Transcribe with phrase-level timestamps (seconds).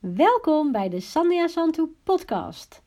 [0.00, 2.82] Welkom bij de Sandia Santu podcast.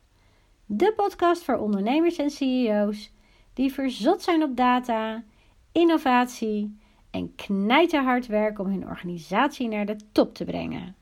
[0.66, 3.12] De podcast voor ondernemers en CEO's
[3.52, 5.24] die verzot zijn op data,
[5.72, 6.78] innovatie
[7.10, 10.96] en knijterhard werken om hun organisatie naar de top te brengen.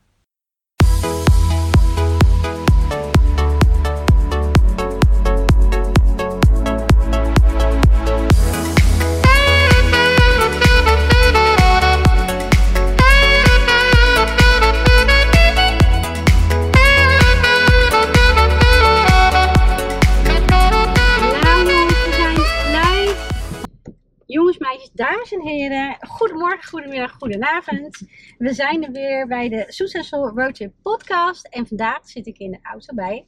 [25.41, 28.01] En heren, goedemorgen, goedemiddag, goedenavond.
[28.37, 32.59] We zijn er weer bij de Successful Roadtrip podcast en vandaag zit ik in de
[32.61, 33.25] auto bij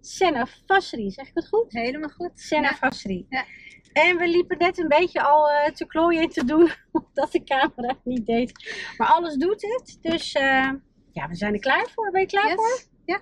[0.00, 1.10] Senna Fasri.
[1.10, 1.72] Zeg ik het goed?
[1.72, 2.30] Helemaal goed.
[2.34, 3.24] Senna Ja.
[3.28, 3.44] Ja.
[3.92, 7.44] En we liepen net een beetje al eh, te klooien en te doen, omdat de
[7.44, 8.74] camera het niet deed.
[8.96, 10.70] Maar alles doet het, dus eh,
[11.12, 12.10] ja, we zijn er klaar voor.
[12.10, 12.80] Ben je klaar voor?
[13.04, 13.20] Ja.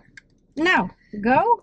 [0.55, 1.62] Nou, go.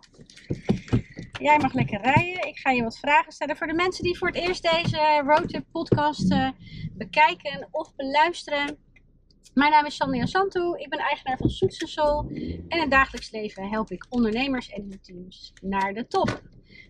[1.41, 2.47] Jij mag lekker rijden.
[2.47, 3.57] Ik ga je wat vragen stellen.
[3.57, 6.49] Voor de mensen die voor het eerst deze Roadtrip podcast eh,
[6.91, 8.77] bekijken of beluisteren.
[9.53, 10.75] Mijn naam is Sandra Santu.
[10.77, 12.27] Ik ben eigenaar van Soets Soul.
[12.29, 16.41] En in het dagelijks leven help ik ondernemers en hun teams naar de top.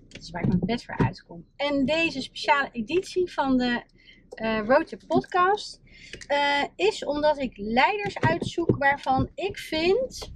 [0.08, 1.46] Dat is waar ik mijn bed voor uitkom.
[1.56, 3.84] En deze speciale editie van de
[4.30, 5.82] eh Roadtrip podcast
[6.28, 10.32] eh, is omdat ik leiders uitzoek waarvan ik vind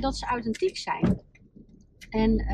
[0.00, 1.20] dat ze authentiek zijn.
[2.10, 2.46] En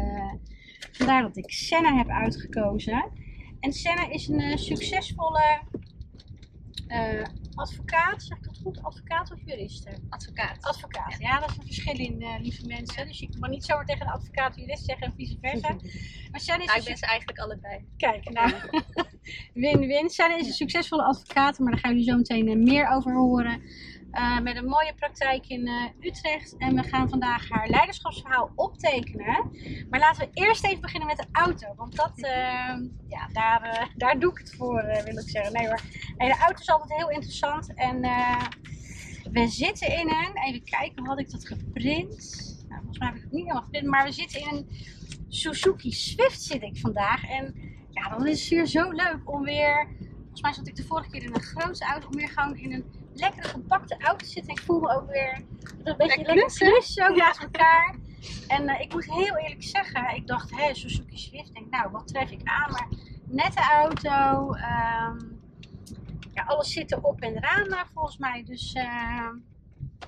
[0.97, 3.11] vandaar dat ik Senna heb uitgekozen.
[3.61, 5.62] En Senna is een eh, succesvolle
[6.89, 8.83] eh, advocaat, zeg ik dat goed?
[8.83, 9.91] Advocaat of juriste?
[10.09, 10.56] Advocaat.
[10.61, 13.06] Advocaat, ja, dat is een verschil in, eh, lieve mensen.
[13.06, 15.77] Dus je mag niet zomaar tegen een advocaat jurist zeggen en vice versa.
[16.31, 17.84] Maar Senna is Nou, een ik ben ze eigenlijk allebei.
[17.97, 18.53] Kijk, nou,
[19.62, 20.11] win-win.
[20.11, 23.62] Zij is een succesvolle advocaat, maar daar gaan jullie zo meteen meer over horen.
[24.14, 26.56] Eh, met een mooie praktijk in eh, Utrecht.
[26.56, 29.50] En we gaan vandaag haar leiderschapsverhaal optekenen.
[29.90, 31.74] Maar laten we eerst even beginnen met de auto.
[31.76, 32.76] Want dat, eh,
[33.08, 35.53] ja, daar, daar doe ik het voor, wil ik zeggen.
[35.53, 35.80] Nee hoor.
[36.16, 37.74] De auto is altijd heel interessant.
[37.74, 38.00] En
[39.32, 42.44] we zitten in een, even kijken, had ik dat geprint?
[42.69, 43.86] Nou, volgens mij heb ik het niet helemaal geprint.
[43.86, 44.69] Maar we zitten in een
[45.28, 47.24] Suzuki Swift zit ik vandaag.
[47.24, 47.54] En
[47.91, 49.88] ja, dan is het weer zo leuk om weer.
[50.19, 52.06] Volgens mij zat ik de vorige keer in een grote auto.
[52.06, 54.52] Om weer gewoon in een lekkere compacte auto zitten.
[54.52, 55.44] En ik voel me ook weer
[55.84, 57.94] een beetje Lekker lekker ook naast elkaar.
[58.48, 61.48] En eh, ik moet heel eerlijk zeggen, ik dacht, hè, Suzuki Swift.
[61.48, 62.70] Ik denk, nou, wat tref ik aan?
[62.70, 62.88] Maar
[63.26, 64.53] nette auto.
[64.54, 65.19] ehm,
[66.32, 68.44] ja, alles zit erop en eraan daar volgens mij.
[68.44, 69.28] Dus, eh,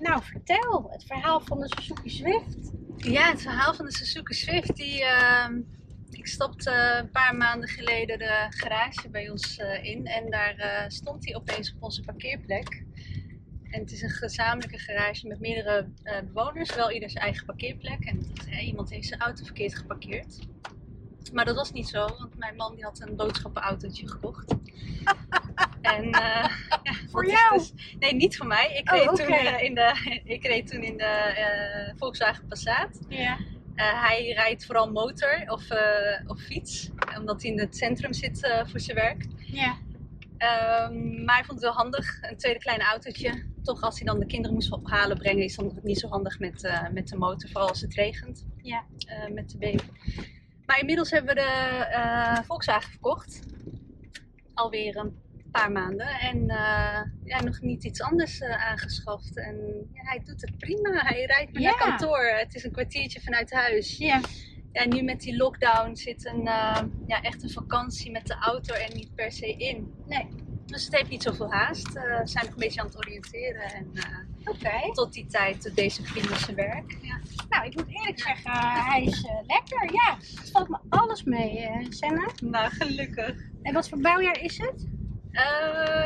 [0.00, 2.72] nou, vertel het verhaal van de Suzuki Swift.
[2.97, 4.77] Ja, het verhaal van de Suzuki Swift.
[4.77, 5.61] Die, ehm,
[6.11, 10.06] ik stapte een paar maanden geleden de garage bij ons eh, in.
[10.06, 12.86] En daar stond hij opeens op onze parkeerplek.
[13.71, 16.75] En het is een gezamenlijke garage met meerdere eh, bewoners.
[16.75, 18.04] Wel ieder zijn eigen parkeerplek.
[18.04, 20.38] En hé, iemand heeft zijn auto verkeerd geparkeerd.
[21.32, 24.54] Maar dat was niet zo, want mijn man die had een boodschappenautootje gekocht.
[25.82, 26.50] en, eh,
[26.82, 27.59] ja, Voor jou?
[27.59, 28.72] dus- nee, niet voor mij.
[28.77, 33.00] Ik Oh, reed, toen, eh, in de, ik reed toen in de eh, Volkswagen Passat.
[33.09, 33.38] Ja.
[33.77, 38.43] Eh, hij rijdt vooral motor of, eh, of fiets, omdat hij in het centrum zit
[38.44, 39.27] eh, voor zijn werk.
[39.38, 39.77] Ja.
[40.38, 43.44] Ehm, maar hij vond het wel handig, een tweede kleine autootje.
[43.66, 46.65] Toch als hij dan de kinderen moest ophalen, brengen, is dan niet zo handig met,
[46.65, 48.47] eh, met de motor, vooral als het regent.
[48.62, 48.84] Ja.
[49.06, 49.82] eh, met de baby.
[50.66, 53.41] Maar inmiddels hebben we de eh, Volkswagen verkocht.
[54.54, 55.16] Alweer een
[55.53, 56.06] paar maanden.
[56.06, 56.47] En
[57.25, 59.37] ja, nog niet iets anders aangeschaft.
[59.37, 59.56] En
[59.93, 60.91] ja, hij doet het prima.
[61.04, 61.71] Hij rijdt me Ja.
[61.71, 62.25] naar kantoor.
[62.25, 63.97] Het is een kwartiertje vanuit huis.
[63.98, 64.21] Ja.
[64.72, 66.43] Ja, nu met die lockdown zit een,
[67.06, 69.94] ja, echt een vakantie met de auto er niet per se in.
[70.06, 70.27] Nee.
[70.66, 71.97] Dus het heeft niet zoveel haast.
[71.97, 73.72] Eh, we zijn nog een beetje aan het oriënteren.
[73.72, 74.93] En eh, Oké.
[74.93, 76.97] tot die tijd doet deze vriend zijn werk.
[77.03, 77.19] Ja.
[77.49, 78.50] Nou, ik moet eerlijk zeggen,
[78.84, 79.93] hij is eh, lekker.
[79.93, 82.28] Ja, het valt me alles mee, Senna.
[82.43, 83.37] Nou, gelukkig.
[83.62, 84.87] En wat voor bouwjaar is het?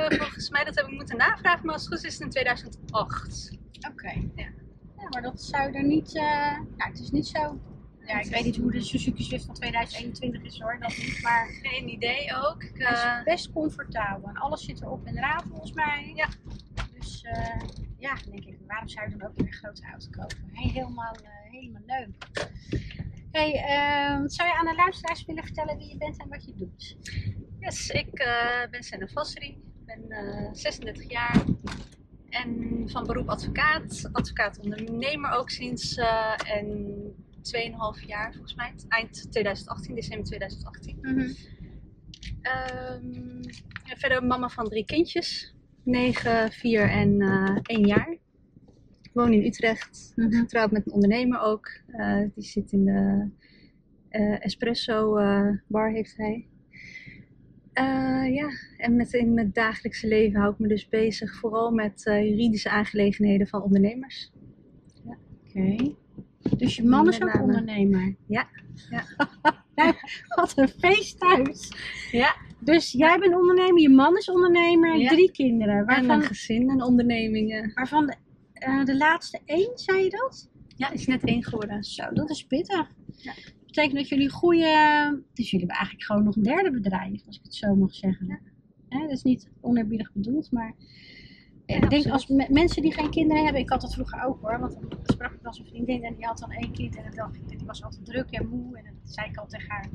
[0.08, 2.30] Volgens mij, dat heb ik moeten navragen, maar als het goed is, is het in
[2.30, 3.50] 2008.
[3.90, 4.12] Oké.
[4.34, 4.48] Ja.
[4.96, 6.12] Ja, maar dat zou er niet...
[6.14, 7.58] nou, het is niet zo...
[8.06, 11.22] Ja, ik weet niet hoe de Suzuki Swift van 2021 is hoor, dat niet.
[11.22, 12.62] Maar Geen idee ook.
[12.62, 14.28] Ik, hij eh, is best comfortabel.
[14.28, 16.12] En alles zit erop en eraan volgens mij.
[16.14, 16.28] Ja.
[16.98, 17.60] Dus eh,
[17.98, 20.50] ja, denk ik, waarom zou je dan ook weer een grote auto kopen?
[20.52, 22.08] Hey, helemaal, eh, helemaal leuk.
[23.30, 26.54] Hey, eh, zou je aan de luisteraars willen vertellen wie je bent en wat je
[26.56, 26.96] doet?
[27.58, 29.06] yes, ik eh, ben Senna.
[29.34, 29.56] Ik
[29.86, 31.44] ben eh, 36 jaar.
[32.28, 34.08] En van beroep advocaat.
[34.12, 36.96] Advocaat-ondernemer ook sinds eh en
[37.42, 38.72] 2,5 jaar volgens mij.
[38.88, 40.98] Eind 2018, december 2018.
[42.42, 43.42] Ehm,
[43.84, 45.54] ja, verder mama van drie kindjes.
[45.84, 48.10] 9, 4 en eh 1 jaar.
[49.02, 50.30] Ik woon in Utrecht, Mhm.
[50.32, 51.70] getrouwd met een ondernemer ook.
[51.86, 53.28] Eh, die zit in de
[54.08, 55.14] eh, espresso
[55.66, 56.48] bar heeft hij.
[58.32, 62.70] Ja, en met, in mijn dagelijkse leven hou ik me dus bezig vooral met juridische
[62.70, 64.32] aangelegenheden van ondernemers.
[65.04, 65.94] Oké.
[66.56, 68.16] Dus je man is ook ondernemer?
[68.26, 68.48] Ja,
[68.90, 69.04] ja.
[70.36, 71.72] Wat een feest thuis.
[72.10, 75.08] Ja, Dus jij bent ondernemer, je man is ondernemer, Ja.
[75.08, 75.76] drie kinderen.
[75.78, 77.72] en Waarvan, een gezin en ondernemingen.
[77.74, 78.14] waarvan de,
[78.52, 80.50] eh, de laatste één, zei je dat?
[80.76, 81.84] Ja, is net één geworden.
[81.84, 82.88] Zo, dat is pittig.
[83.16, 83.32] Ja.
[83.34, 85.22] Dat betekent dat jullie goede...
[85.34, 88.26] Dus jullie hebben eigenlijk gewoon nog een derde bedrijf, als ik het zo mag zeggen.
[88.26, 88.40] Ja.
[88.88, 90.74] Hè, dat is niet oneerbiedig bedoeld, maar...
[91.70, 94.40] Ja, ik denk als me- mensen die geen kinderen hebben, ik had dat vroeger ook
[94.40, 96.96] hoor, want dan sprak ik wel eens een vriendin en die had dan één kind
[96.96, 99.46] en dan dacht ik, die was altijd druk en moe en dan zei ik al
[99.46, 99.88] tegen haar,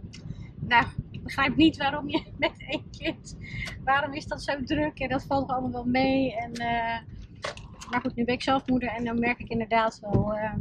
[0.59, 3.37] nou, ik begrijp niet waarom je met één kind,
[3.83, 6.99] waarom is dat zo druk en dat valt allemaal wel mee en, eh,
[7.89, 10.53] maar goed, nu ben ik zelf moeder en dan merk ik inderdaad wel eh,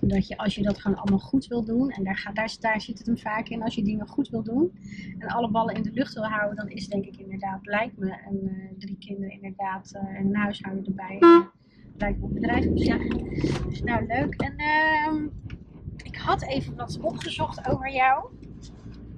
[0.00, 2.80] dat je als je dat gewoon allemaal goed wil doen, en daar, gaat, daar, daar
[2.80, 4.78] zit het hem vaak in, als je dingen goed wil doen
[5.18, 8.10] en alle ballen in de lucht wil houden, dan is denk ik inderdaad, lijkt me,
[8.10, 11.40] en eh, drie kinderen inderdaad eh, en een huishouden erbij, eh,
[11.96, 13.06] lijkt me een bedrijf zich.
[13.68, 14.34] Dus nou, leuk.
[14.34, 15.28] En ehm,
[16.02, 18.28] ik had even wat opgezocht over jou.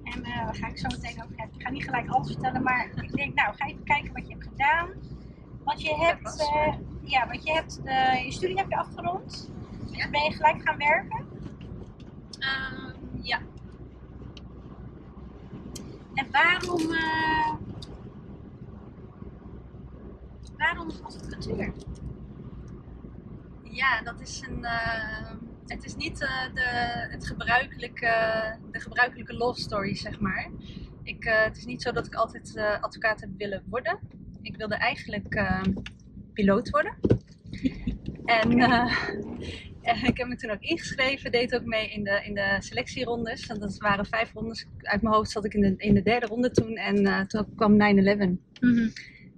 [0.02, 1.56] En daar ga ik zo meteen over hebben.
[1.56, 4.32] Ik ga niet gelijk alles vertellen, maar ik denk, nou, ga even kijken wat je
[4.32, 4.88] hebt gedaan.
[5.64, 6.50] Want je hebt,
[7.04, 9.50] ja, want je hebt de, je studie heb je afgerond.
[9.90, 10.10] Ja.
[10.10, 11.26] Ben je gelijk gaan werken?
[12.38, 12.90] Ehm,
[13.22, 13.40] ja,
[16.14, 17.52] En waarom, eh
[20.56, 21.72] waarom advocatuur?
[23.62, 24.64] Ja, dat is een.
[24.64, 25.30] eh,
[25.66, 26.60] het is niet eh, de,
[27.10, 28.12] het gebruikelijke,
[28.70, 30.50] de gebruikelijke love story, zeg maar.
[31.02, 33.98] Ik, het is niet zo dat ik altijd advocaat heb willen worden.
[34.42, 35.42] Ik wilde eigenlijk
[36.32, 36.94] piloot worden.
[38.24, 38.58] en
[39.82, 43.46] eh, ik heb me toen ook ingeschreven, deed ook mee in de, in de selectierondes.
[43.46, 44.66] Dat waren vijf rondes.
[44.78, 46.76] Uit mijn hoofd zat ik in de, in de derde ronde toen.
[46.76, 47.78] En eh, toen kwam 9-11.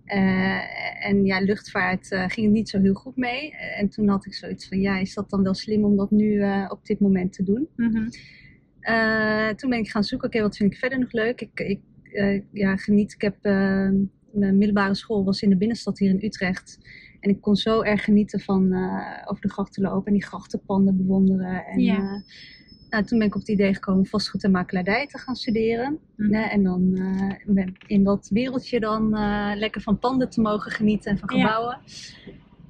[0.04, 3.54] Eh, en ja, luchtvaart ging het niet zo heel goed mee.
[3.54, 6.44] En toen had ik zoiets van, ja, is dat dan wel slim om dat nu
[6.68, 7.68] op dit moment te doen?
[7.76, 8.08] Mhm.
[9.56, 11.40] Toen ben ik gaan zoeken, oké, wat vind ik verder nog leuk?
[11.40, 11.80] Ik, ik
[12.52, 16.78] ja, geniet, ik heb, mijn middelbare school was in de binnenstad hier in Utrecht.
[17.22, 20.96] En ik kon zo erg genieten van eh, over de grachten lopen en die grachtenpanden
[20.96, 21.64] bewonderen.
[21.66, 21.94] En, Ja.
[21.96, 22.20] eh,
[22.90, 25.98] nou, toen ben ik op het idee gekomen vastgoed en makelaardij te gaan studeren.
[26.16, 26.92] Hè, en dan
[27.46, 29.08] ben- in dat wereldje dan
[29.58, 31.42] lekker van panden te mogen genieten en van Ja.
[31.42, 31.78] gebouwen.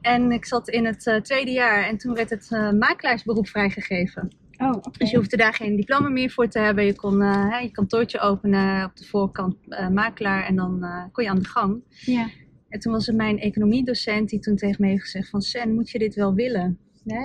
[0.00, 4.28] En ik zat in het tweede jaar en toen werd het makelaarsberoep vrijgegeven.
[4.58, 4.82] Oh.
[4.98, 6.84] Dus je hoefde daar geen diploma meer voor te hebben.
[6.84, 7.16] Je kon
[7.62, 9.56] je kantoortje openen op de voorkant
[9.92, 11.82] makelaar en dan kon je aan de gang.
[11.88, 12.28] Ja.
[12.72, 15.90] En toen was het mijn economiedocent die toen tegen me heeft gezegd van Sen, moet
[15.90, 16.78] je dit wel willen?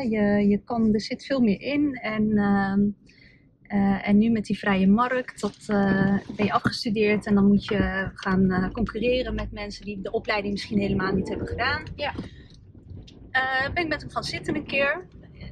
[0.10, 2.82] Je, je kan, er zit veel meer in en, ehm,
[3.62, 7.66] eh, en nu met die vrije markt, dat, eh, ben je afgestudeerd en dan moet
[7.66, 11.84] je gaan eh, concurreren met mensen die de opleiding misschien helemaal niet hebben gedaan.
[11.96, 12.14] Ja.
[13.74, 15.08] Ben ik met hem gaan zitten een keer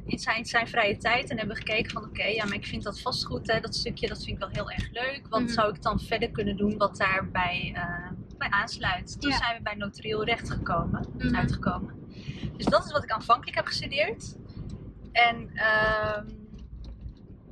[0.05, 3.01] in zijn, zijn vrije tijd en hebben gekeken van oké, ja, maar ik vind dat
[3.01, 5.27] vastgoed, hè, dat stukje, dat vind ik wel heel erg leuk.
[5.29, 5.49] Wat Mhm.
[5.49, 7.75] zou ik dan verder kunnen doen wat daarbij
[8.37, 9.21] bij aansluit?
[9.21, 9.37] Toen Ja.
[9.37, 11.35] zijn we bij notarieel recht gekomen, Mhm.
[11.35, 11.93] uitgekomen.
[12.57, 14.35] Dus dat is wat ik aanvankelijk heb gestudeerd.
[15.11, 16.25] En ehm,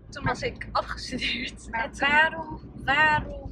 [0.10, 1.68] toen was ik afgestudeerd.
[1.70, 3.52] Maar En toen- waarom, waarom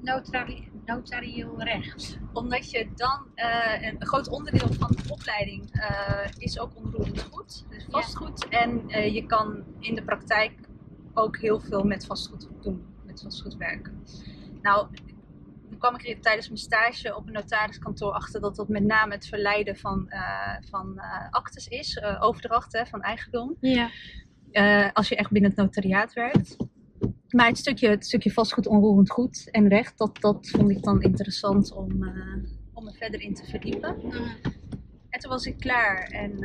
[0.00, 2.18] notari notarieel recht?
[2.32, 7.22] Omdat je dan, eh, een, een groot onderdeel van de opleiding eh, is ook onroerend
[7.30, 8.48] goed, dus vastgoed.
[8.48, 10.52] En eh, je kan in de praktijk
[11.14, 14.02] ook heel veel met vastgoed doen, met vastgoed werken.
[14.62, 14.88] Nou,
[15.68, 19.14] toen kwam ik er tijdens mijn stage op een notariskantoor achter dat dat met name
[19.14, 23.56] het verleiden van, eh, van eh, actes is, eh, overdracht hè, van eigendom.
[23.60, 23.90] Ja.
[24.92, 26.56] Als je echt binnen het notariaat werkt.
[27.28, 31.02] Maar het stukje, het stukje vastgoed, onroerend goed en recht, dat, dat vond ik dan
[31.02, 31.90] interessant om,
[32.72, 33.96] om me verder in te verdiepen.
[35.08, 36.38] En toen was ik klaar en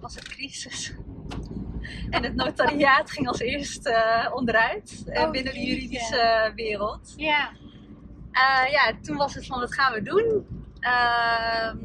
[0.00, 0.92] was het crisis.
[2.10, 7.12] En het notariaat ging als eerste eh, onderuit Oh, binnen de juridische wereld.
[7.16, 7.50] Ja.
[8.32, 10.46] Eh, ja, toen was het van wat gaan we doen?
[10.80, 11.78] Ehm,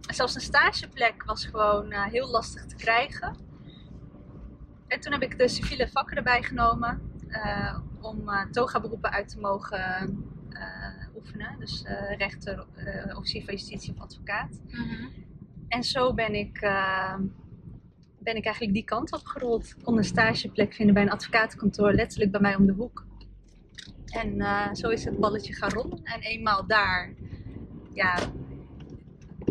[0.00, 3.36] zelfs een stageplek was gewoon eh, heel lastig te krijgen.
[4.88, 10.30] En toen heb ik de civiele vakken erbij genomen eh, om toga-beroepen uit te mogen
[11.16, 11.58] oefenen.
[11.58, 11.84] Dus
[12.16, 12.66] rechter,
[13.16, 14.60] officier van justitie of advocaat.
[14.66, 15.06] Mhm.
[15.68, 16.60] En zo ben ik,
[18.18, 19.74] ben ik eigenlijk die kant op gerold.
[19.76, 23.06] Ik kon een stageplek vinden bij een advocatenkantoor, letterlijk bij mij om de hoek.
[24.12, 26.00] En eh, zo is het balletje gaan rollen.
[26.04, 27.12] En eenmaal daar,
[27.92, 28.18] ja,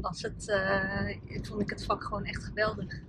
[0.02, 3.02] was het, eh, vond ik het vak gewoon echt geweldig.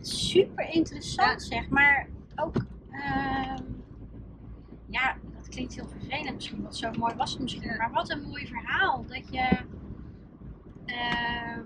[0.00, 2.54] Super interessant zeg, maar ook,
[2.90, 3.62] ehm,
[4.86, 7.76] ja, dat klinkt heel vervelend misschien, want zo mooi was het misschien, Ja.
[7.76, 9.58] maar wat een mooi verhaal dat je,
[10.84, 11.60] ehm,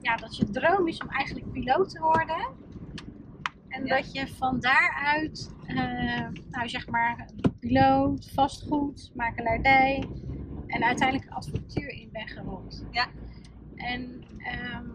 [0.00, 2.46] ja, dat je droom is om eigenlijk piloot te worden.
[3.68, 3.96] En Ja.
[3.96, 7.26] dat je van daaruit, eh, nou zeg maar,
[7.62, 10.08] piloot, vastgoed, makelaardij
[10.66, 12.84] en uiteindelijk advocatuur in bent gerold.
[12.90, 13.08] Ja.
[13.76, 14.90] En, ehm,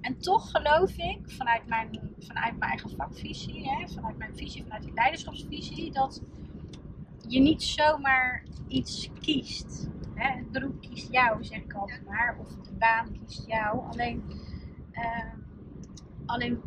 [0.00, 1.88] en toch geloof ik, vanuit mijn,
[2.18, 6.22] vanuit mijn eigen vakvisie, hè, vanuit mijn visie, vanuit die leiderschapsvisie, dat
[7.28, 9.90] je niet zomaar iets kiest.
[10.14, 10.36] Hè.
[10.36, 12.36] Het beroep kiest jou, zeg ik altijd maar.
[12.40, 13.86] Of de baan kiest jou.
[13.90, 14.24] Alleen,
[14.92, 15.38] ehm,
[16.26, 16.60] alleen,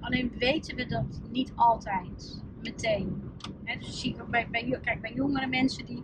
[0.00, 3.29] alleen weten we dat niet altijd meteen.
[3.78, 6.02] Dus ik bij, kijk, bij jongere mensen die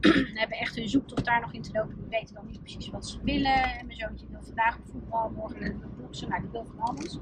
[0.40, 1.96] hebben echt hun zoektocht daar nog in te lopen.
[1.96, 3.78] Die weten dan niet precies wat ze willen.
[3.78, 6.28] En mijn zoontje wil vandaag op voetbal, morgen wil hij boksen.
[6.28, 7.18] Nou, die wil van alles.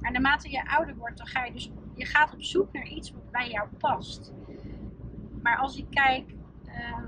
[0.00, 3.12] Maar naarmate je ouder wordt, dan ga je dus je gaat op zoek naar iets
[3.12, 4.32] wat bij jou past.
[5.42, 7.04] Maar als ik kijk ehm,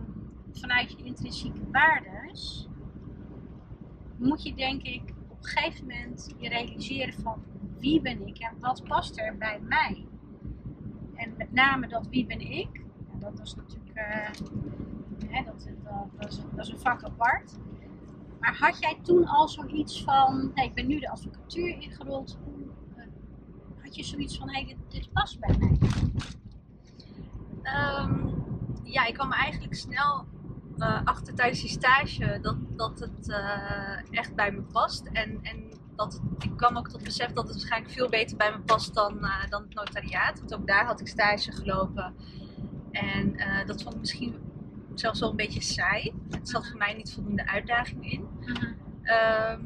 [0.53, 2.69] vanuit je intrinsieke waardes,
[4.17, 7.43] moet je denk ik op een gegeven moment je realiseren van
[7.79, 10.07] wie ben ik en wat past er bij mij.
[11.21, 12.81] En met name dat wie ben ik,
[13.19, 14.31] dat is natuurlijk eh,
[15.29, 17.59] hè, dat, dat, dat, is, dat is een vak apart.
[18.41, 22.39] Maar had jij toen al zoiets van, hey, ik ben nu de advocatuur ingerold,
[22.97, 23.05] eh,
[23.83, 25.79] had je zoiets van, hey, dit, past bij mij?
[27.63, 28.29] Ehm,
[28.83, 30.27] ja, ik kwam eigenlijk snel
[30.79, 33.29] eh, achter tijdens die stage dat, dat het
[34.11, 35.07] echt bij me past.
[35.07, 38.59] En, en dat ik kwam ook tot besef dat het waarschijnlijk veel beter bij me
[38.61, 40.39] past dan, eh, dan het notariaat.
[40.39, 42.15] Want ook daar had ik stage gelopen.
[42.91, 44.35] En eh, dat vond ik misschien
[44.95, 46.13] zelfs wel een beetje saai.
[46.31, 48.29] Het zat voor mij niet voldoende uitdaging in.
[49.03, 49.65] Ehm,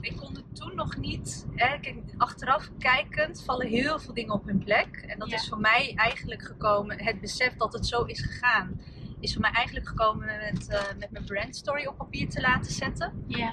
[0.00, 1.46] ik kon het toen nog niet.
[1.54, 4.96] Hè, kijk, achteraf kijkend vallen heel veel dingen op hun plek.
[5.06, 5.36] En dat Ja.
[5.36, 7.02] is voor mij eigenlijk gekomen.
[7.04, 8.80] Het besef dat het zo is gegaan.
[9.24, 13.24] Is voor mij eigenlijk gekomen met, eh, met mijn brandstory op papier te laten zetten.
[13.26, 13.52] Ja.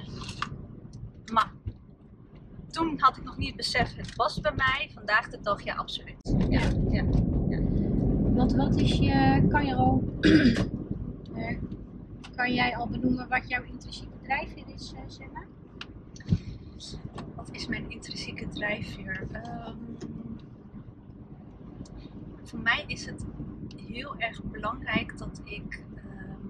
[1.33, 1.51] Maar
[2.69, 4.89] toen had ik nog niet het besef, het past bij mij.
[4.93, 6.35] Vandaag de dag, ja, absoluut.
[6.49, 7.03] Ja, ja.
[8.33, 10.03] Want wat is je, kan je al,
[11.35, 11.57] eh,
[12.35, 15.43] kan jij al benoemen wat jouw intrinsieke drijfveer is, uh, Senna?
[17.35, 19.27] Wat is mijn intrinsieke drijfveer?
[19.31, 19.75] Ehm,
[22.43, 23.25] voor mij is het
[23.93, 26.47] heel erg belangrijk dat ik ehm,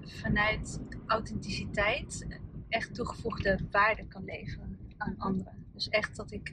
[0.00, 2.26] vanuit authenticiteit
[2.68, 5.64] echt toegevoegde waarde kan leveren aan anderen.
[5.72, 6.52] Dus echt dat ik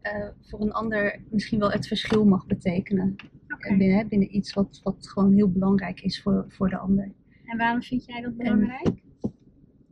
[0.00, 3.16] eh, voor een ander misschien wel het verschil mag betekenen.
[3.78, 7.12] Binnen, binnen iets wat, wat gewoon heel belangrijk is voor, voor de ander.
[7.44, 9.02] En waarom vind jij dat belangrijk?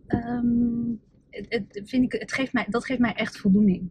[0.06, 0.94] Ehm,
[1.30, 3.90] het, het, vind ik, het geeft mij, dat geeft mij echt voldoening.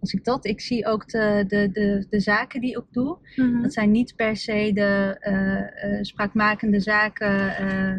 [0.00, 3.18] Als ik dat, ik zie ook de, de, de, de zaken die ik doe.
[3.36, 3.62] Mhm.
[3.62, 7.96] Dat zijn niet per se de eh, eh, spraakmakende zaken eh,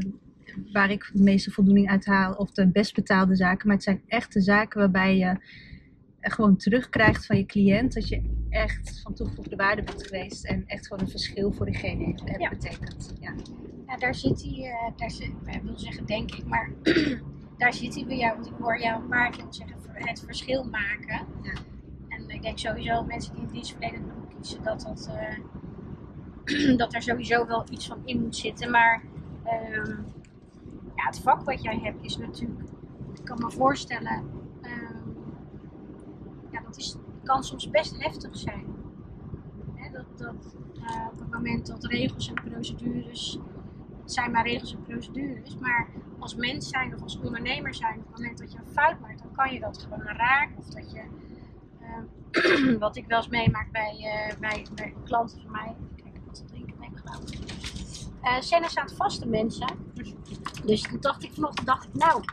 [0.72, 2.34] waar ik de meeste voldoening uit haal.
[2.34, 3.68] Of de best betaalde zaken.
[3.68, 5.38] Maar het zijn echt de zaken waarbij je
[6.22, 7.94] gewoon terugkrijgt van je cliënt.
[7.94, 10.46] Dat je echt van toegevoegde waarde bent geweest.
[10.46, 12.50] En echt gewoon een verschil voor diegene hebt Ja.
[12.50, 13.13] betekend.
[13.20, 13.34] Ja.
[13.88, 16.72] Ja, daar zit hij, daar zit, ik wil zeggen denk ik, maar
[17.58, 18.34] daar zit hij bij jou.
[18.36, 21.25] Want ik hoor jou een paar keer zeggen het verschil maken.
[21.44, 21.53] Ja.
[22.39, 27.46] Ik denk sowieso mensen die een dienstverlenend beroep kiezen, dat, dat, eh, dat er sowieso
[27.46, 28.72] wel iets van in moet zitten.
[28.72, 29.01] Maar
[29.43, 29.91] ehm,
[30.96, 32.69] ja, het vak wat jij hebt is natuurlijk,
[33.13, 34.24] ik kan me voorstellen,
[34.62, 35.10] ehm,
[36.51, 38.65] ja, dat is, kan soms best heftig zijn.
[39.91, 43.39] Dat, dat, eh, op het moment dat regels en procedures,
[44.01, 45.88] het zijn maar regels en procedures, maar
[46.19, 49.19] als mens zijn of als ondernemer zijn, op het moment dat je een fout maakt,
[49.19, 50.58] dan kan je dat gewoon raken.
[50.58, 51.01] Of dat je,
[52.79, 56.45] wat ik wel eens meemaak bij, eh, bij, bij klanten van mij, kijk wat te
[56.45, 57.21] drinken neem gedaan.
[58.24, 59.67] Uh, Senna staat vaste mensen.
[60.65, 62.24] Dus toen dacht ik vanochtend, dacht ik, nou,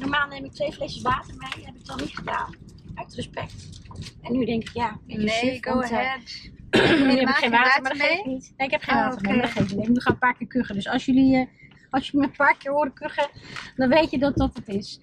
[0.00, 2.54] normaal neem ik twee flesjes water mee, heb ik dan niet gedaan.
[2.94, 3.80] Uit respect.
[4.22, 6.50] En nu denk ik, ja, Nee, suf, go want, eh, ahead.
[6.70, 8.52] heb ik Helemaal geen water, maar dat geeft niet.
[8.56, 9.42] Nee, ik heb geen Oh, water mee, oké.
[9.44, 9.82] maar dat niet.
[9.82, 10.74] Ik moet gaan een paar keer kuchen.
[10.74, 11.46] Dus als jullie, eh,
[11.90, 13.28] als jullie me een paar keer horen kuchen,
[13.76, 15.00] dan weet je dat dat het is.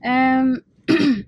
[0.00, 0.58] Ehm,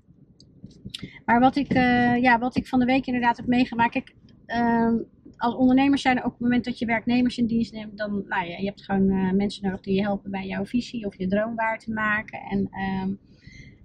[1.25, 3.93] maar wat ik, eh, ja, wat ik van de week inderdaad heb meegemaakt.
[3.93, 4.15] Kijk,
[4.47, 4.97] ehm,
[5.37, 8.47] als ondernemers zijn ook op het moment dat je werknemers in dienst neemt, dan, nou
[8.47, 11.27] ja, je hebt gewoon eh, mensen nodig die je helpen bij jouw visie of je
[11.27, 12.41] droom waar te maken.
[12.41, 13.15] En ehm,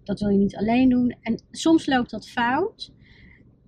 [0.04, 1.16] dat wil je niet alleen doen.
[1.22, 2.94] En soms loopt dat fout.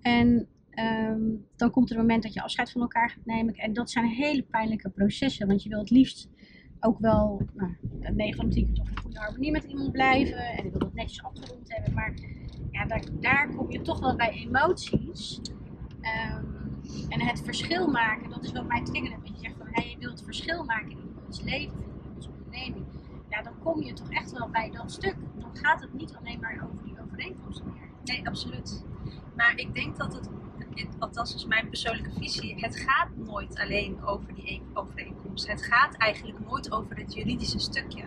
[0.02, 1.22] En ehm,
[1.56, 3.54] dan komt er een moment dat je afscheid van elkaar gaat nemen.
[3.54, 6.30] En dat zijn hele pijnlijke processen, want je wil het liefst
[6.80, 10.38] ook wel nou, 9 van de 10 keer toch in goede harmonie met iemand blijven.
[10.38, 11.94] En ik wil het netjes afgerond hebben.
[11.94, 12.14] Maar
[12.82, 15.42] ja, daar, daar kom je toch wel bij emoties.
[16.02, 16.46] Ehm,
[17.10, 19.18] en het verschil maken, dat is wat mij triggerde.
[19.24, 22.86] Dat je zegt van, hey, je wilt verschil maken in iemands leven, in iemands onderneming.
[23.30, 25.16] Ja, dan kom je toch echt wel bij dat stuk.
[25.40, 27.90] Dan gaat het niet alleen maar over die overeenkomst meer.
[28.04, 28.84] Nee, absoluut.
[29.36, 30.30] Maar ik denk dat het,
[31.00, 35.48] althans is mijn persoonlijke visie, het gaat nooit alleen over die e- overeenkomst.
[35.48, 38.04] Het gaat eigenlijk nooit over het juridische stukje.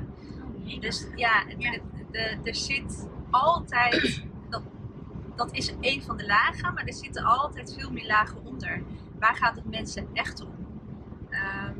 [0.64, 1.78] Oh, Dus ja, Ja.
[2.10, 4.24] de- er zit altijd,
[5.36, 8.82] dat, is een van de lagen, maar er zitten altijd veel meer lagen onder.
[9.18, 10.54] Waar gaat het mensen echt om?
[11.30, 11.78] Ehm,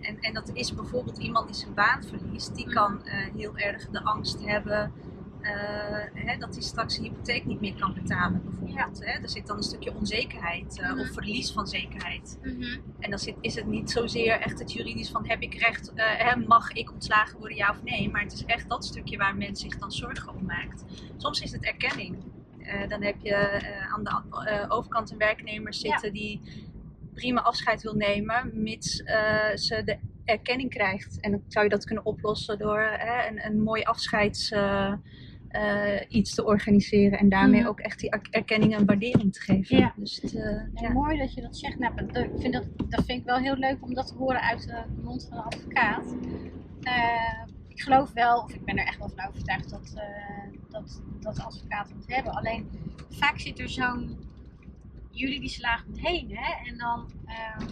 [0.00, 3.88] en, en dat is bijvoorbeeld iemand die zijn baan verliest, die kan eh, heel erg
[3.88, 4.92] de angst hebben
[6.14, 9.04] hè, dat hij straks zijn hypotheek niet meer kan betalen, bijvoorbeeld.
[9.04, 9.10] Hè?
[9.22, 11.00] Er zit dan een stukje onzekerheid eh, Mhm.
[11.00, 12.38] of verlies van zekerheid.
[12.42, 12.78] Mhm.
[13.00, 16.04] En dan zit, is het niet zozeer echt het juridisch van heb ik recht, eh,
[16.06, 18.10] hè, mag ik ontslagen worden, ja of nee.
[18.10, 20.84] Maar het is echt dat stukje waar men zich dan zorgen om maakt.
[21.16, 22.16] Soms is het erkenning.
[22.58, 26.40] Eh, dan heb je eh, aan de eh, overkant een werknemer zitten die
[27.14, 31.20] prima afscheid wil nemen, mits eh, ze de erkenning krijgt.
[31.20, 34.50] En dan zou je dat kunnen oplossen door eh, een, een mooi afscheids...
[34.50, 34.92] eh,
[35.48, 39.78] eh, iets te organiseren en daarmee ook echt die er- erkenning en waardering te geven.
[39.78, 39.92] Ja.
[39.96, 40.92] Dus het, En ja.
[40.92, 41.78] mooi dat je dat zegt.
[41.78, 44.40] Nou, dat, ik vind dat, dat vind ik wel heel leuk om dat te horen
[44.40, 46.14] uit de mond van een advocaat.
[46.82, 49.94] Eh, ik geloof wel, of ik ben er echt wel van overtuigd dat,
[50.70, 52.32] dat, dat advocaten het hebben.
[52.32, 52.68] Alleen
[53.10, 54.18] vaak zit er zo'n
[55.10, 56.30] juridische laag omheen.
[56.32, 56.70] Hè?
[56.70, 57.66] En dan, ehm,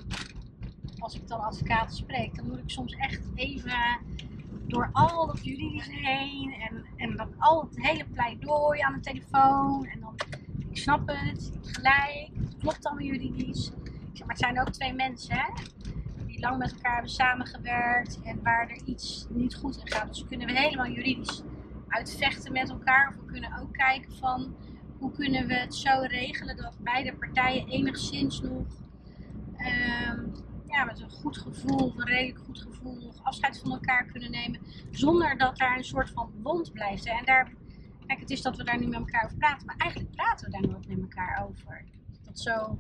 [0.99, 3.73] als ik dan advocaten spreek, dan moet ik soms echt even
[4.75, 6.53] door al dat juridische heen.
[6.53, 9.87] En, en dan al het hele pleidooi aan de telefoon.
[9.87, 10.15] En dan
[10.71, 13.67] ik snap het, gelijk, het klopt allemaal juridisch.
[13.85, 15.53] Ik zeg, maar het zijn ook twee mensen, hè?
[16.27, 20.09] Die lang met elkaar hebben samengewerkt en waar er iets niet goed in gaat.
[20.09, 21.43] Dus kunnen we helemaal juridisch
[21.89, 23.09] uitvechten met elkaar.
[23.09, 24.55] Of we kunnen ook kijken van,
[24.99, 28.67] hoe kunnen we het zo regelen dat beide partijen enigszins nog
[29.57, 30.21] ehm,
[30.75, 34.61] ja, met een goed gevoel, een redelijk goed gevoel, nog afscheid van elkaar kunnen nemen.
[34.91, 37.07] Zonder dat daar een soort van wond blijft.
[37.07, 37.53] En daar
[38.07, 40.53] Kijk, het is dat we daar nu met elkaar over praten, maar eigenlijk praten we
[40.53, 41.85] daar nooit met elkaar over.
[42.23, 42.79] Dat zo, als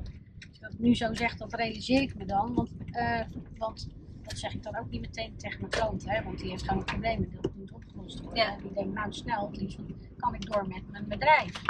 [0.52, 2.54] ik dat nu zo zeg, dat realiseer ik me dan.
[2.54, 3.20] Want, eh,
[3.56, 3.88] want
[4.22, 6.78] dat zeg ik dan ook niet meteen tegen mijn klant, hè, want die heeft gewoon
[6.78, 8.44] een probleem en dat moet opgelost worden.
[8.44, 8.56] Ja.
[8.56, 9.78] En die denkt, nou snel, het liefst,
[10.16, 11.62] kan ik door met mijn bedrijf.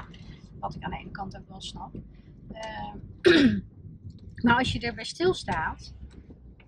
[0.59, 1.95] Wat ik aan de ene kant ook wel snap.
[2.53, 2.95] Eh,
[4.45, 5.95] maar als je erbij stilstaat,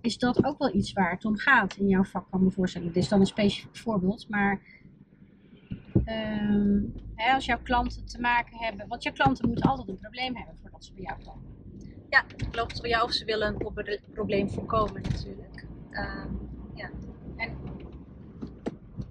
[0.06, 2.86] is dat ook wel iets waar het om gaat in jouw vak, kan me voorstellen.
[2.92, 4.60] Dit is dan een specifiek voorbeeld, maar
[6.04, 6.80] Ehm,
[7.14, 10.56] hè, als jouw klanten te maken hebben, want jouw klanten moeten altijd een probleem hebben
[10.60, 11.54] voordat ze bij jou komen.
[12.10, 12.78] Ja, klopt.
[12.82, 15.66] Ja, of ze willen een proble- probleem voorkomen natuurlijk.
[15.90, 16.28] Ehm,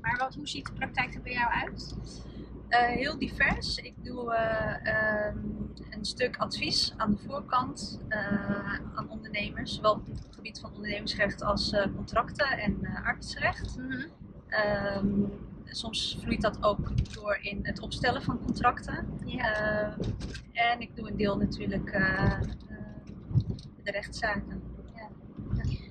[0.02, 1.98] Maar wat, hoe ziet de praktijk er bij jou uit?
[2.76, 3.78] Eh, heel divers.
[3.78, 5.38] Ik doe eh, ehm,
[5.90, 9.76] een stuk advies aan de voorkant eh, aan ondernemers.
[9.76, 13.78] Zowel op het gebied van ondernemingsrecht als contracten en arbeidsrecht.
[14.48, 15.08] Ehm,
[15.64, 19.08] soms vloeit dat ook door in het opstellen van contracten.
[19.26, 19.54] Ja.
[19.54, 20.00] Ehm,
[20.52, 21.92] en ik doe een deel natuurlijk
[23.84, 24.75] de rechtszaken.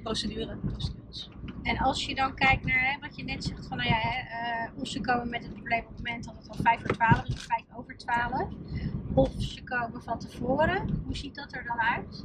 [0.02, 1.30] Procedure, procedures.
[1.62, 4.18] En als je dan kijkt naar hè, wat je net zegt van, nou ja, hè,
[4.18, 6.94] eh, of ze komen met het probleem op het moment dat het al 5 voor
[6.94, 8.48] 12 is of 5 over 12.
[9.14, 11.02] Of ze komen van tevoren.
[11.04, 12.24] Hoe ziet dat er dan uit?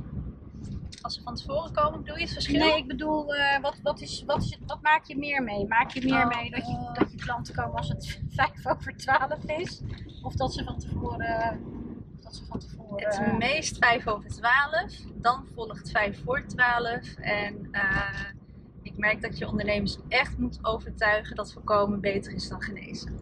[1.01, 2.60] Als ze van tevoren komen, bedoel je het verschil?
[2.60, 5.67] Nee, ik bedoel, eh, wat, wat, is, wat, is het, wat maak je meer mee?
[5.67, 6.93] Maak je meer Oh, mee dat je, eh.
[6.93, 9.82] dat je klanten komen als het 5 over 12 is?
[10.21, 11.60] Of dat ze van tevoren.
[12.30, 17.15] Of Dat ze van tevoren Het meest 5 over 12, dan volgt 5 voor 12.
[17.15, 18.26] En eh,
[18.82, 23.20] ik merk dat je ondernemers echt moet overtuigen dat voorkomen beter is dan genezen.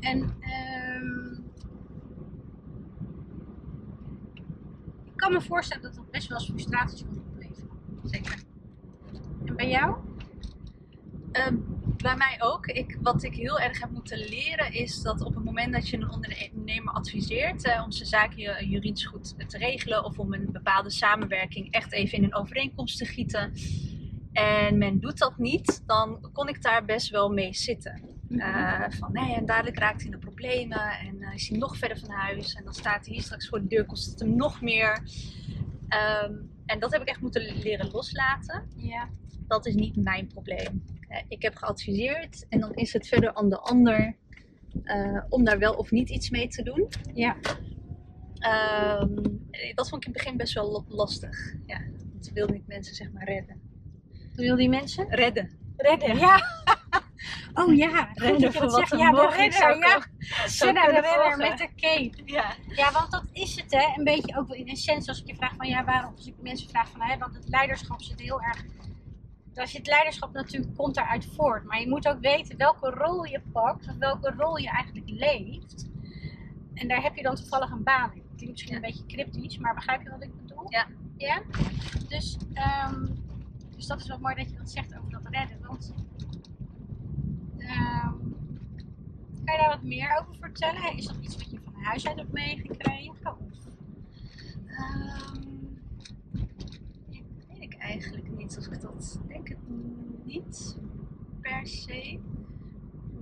[0.00, 1.32] En ehm,
[5.04, 7.68] ik kan me voorstellen dat dat best wel eens frustraties kan opleveren.
[8.04, 8.42] Zeker.
[9.44, 9.96] En bij jou?
[11.32, 11.56] Ehm,
[11.96, 12.66] bij mij ook.
[12.66, 15.96] Ik, wat ik heel erg heb moeten leren is dat op het moment dat je
[15.96, 20.48] een ondernemer adviseert eh, om zijn zaken ju- juridisch goed te regelen of om een
[20.52, 23.52] bepaalde samenwerking echt even in een overeenkomst te gieten
[24.32, 28.00] en men doet dat niet, dan kon ik daar best wel mee zitten.
[28.28, 31.76] Eh, van nee, en dadelijk raakt hij in de problemen en eh, is hij nog
[31.76, 34.36] verder van huis en dan staat hij hier straks voor de deur, kost het hem
[34.36, 35.02] nog meer.
[35.88, 36.34] Ehm,
[36.66, 39.08] en dat heb ik echt moeten leren loslaten ja.
[39.46, 40.84] dat is niet mijn probleem.
[41.08, 44.16] Eh, Ik heb geadviseerd en dan is het verder aan de ander
[44.84, 46.88] eh, om daar wel of niet iets mee te doen.
[47.14, 47.36] Ja.
[48.38, 49.14] Ehm,
[49.74, 51.54] dat vond ik in het begin best wel lastig.
[51.66, 51.80] Ja,
[52.12, 53.60] want ik wilde niet mensen zeg maar redden.
[54.34, 55.06] bedoel die mensen?
[55.08, 55.50] Redden.
[55.76, 56.40] Redden, ja.
[57.54, 60.06] Oh ja, Redden voor wat Ja, de redder, zou ja.
[60.46, 62.22] Senna de redder met de cape.
[62.24, 62.54] Ja.
[62.68, 63.92] Ja, want dat is het hè.
[63.96, 66.14] Een beetje ook wel in essentie als ik je vraag van ja, waarom?
[66.16, 68.64] Als ik mensen vraag van hè, want het leiderschap zit heel erg...
[69.54, 71.64] Als je het leiderschap natuurlijk komt daaruit voort.
[71.64, 73.88] Maar je moet ook weten welke rol je pakt.
[73.88, 75.88] Of welke rol je eigenlijk leeft.
[76.74, 78.22] En daar heb je dan toevallig een baan in.
[78.36, 80.64] Klinkt misschien een beetje cryptisch, maar begrijp je wat ik bedoel?
[80.68, 80.86] Ja.
[81.16, 81.42] Ja?
[82.08, 83.06] Dus, ehm,
[83.76, 85.58] dus dat is wel mooi dat je dat zegt over dat redden.
[85.66, 85.94] Want
[87.58, 88.18] ehm,
[89.44, 90.96] kan je daar wat meer over vertellen?
[90.96, 93.26] Is dat iets wat je van huis uit hebt meegekregen?
[93.26, 93.60] Of
[94.80, 95.42] Ehm,
[97.08, 99.58] ik weet ik eigenlijk niet of ik dat denk het
[100.24, 100.78] niet
[101.40, 102.02] per se.
[102.02, 102.20] Ik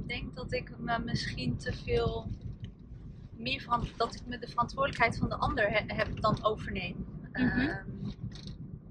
[0.06, 2.26] denk dat ik me misschien te veel
[3.36, 7.06] meer van dat ik me de verantwoordelijkheid van de ander he- heb dan overneem.
[7.32, 7.42] Mhm.
[7.58, 7.84] Ehm,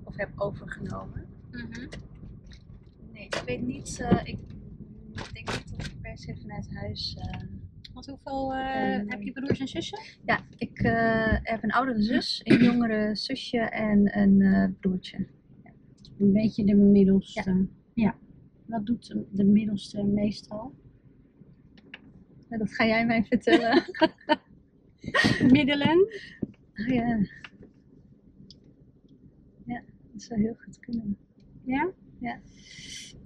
[0.04, 1.26] of heb overgenomen.
[1.52, 1.88] Mhm.
[3.13, 4.00] Nee, ik weet niet.
[4.00, 4.39] eh, ik
[5.34, 7.17] denk niet dat ik per se vanuit huis.
[7.19, 7.41] eh,
[7.93, 9.10] Want hoeveel eh, Ehm.
[9.10, 10.00] heb je broers en zussen?
[10.26, 10.78] Ja, ik
[11.43, 15.28] heb een oudere zus, een jongere zusje en een broertje.
[16.19, 17.67] Een beetje de middelste.
[17.93, 18.15] Ja.
[18.65, 20.73] Wat doet de, de middelste meestal?
[22.49, 23.84] Ja, dat ga jij mij vertellen.
[25.53, 26.08] Middelen?
[26.73, 27.17] Oh ja.
[29.65, 31.17] Ja, dat zou heel goed kunnen.
[31.63, 31.91] Ja?
[32.19, 32.39] Ja.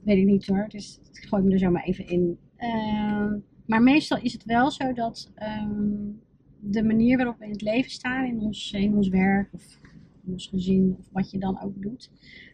[0.04, 2.38] Weet ik niet hoor, dus ik gooi me er zo maar even in.
[2.56, 6.10] Ehm, maar meestal is het wel zo dat ehm,
[6.60, 9.80] de manier waarop we in het leven staan, in ons, in ons werk of
[10.25, 12.12] in ons gezin of wat je dan ook doet,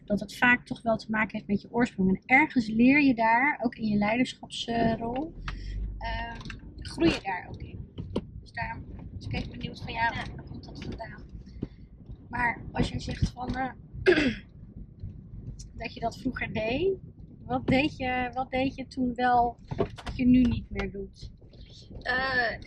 [0.08, 2.08] dat het vaak toch wel te maken heeft met je oorsprong.
[2.08, 5.34] En ergens leer je daar, ook in je leiderschapsrol,
[5.98, 6.40] ehm,
[6.76, 7.78] groei je daar ook in.
[8.40, 11.22] Dus daarom was ik even benieuwd van ja, waar komt dat vandaan?
[12.28, 13.72] Maar als je zegt van eh,
[15.82, 16.96] dat je dat vroeger deed,
[17.44, 21.30] wat deed je, wat deed je toen wel dat je nu niet meer doet?
[22.02, 22.58] Eh,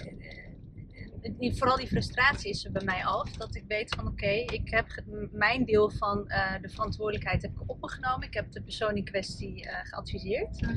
[1.21, 3.31] die, vooral die frustratie is er bij mij af.
[3.31, 7.69] Dat ik weet van oké, ik heb mijn deel van eh, de verantwoordelijkheid heb ik
[7.69, 8.27] op me genomen.
[8.27, 10.67] Ik heb de persoon in kwestie eh, geadviseerd.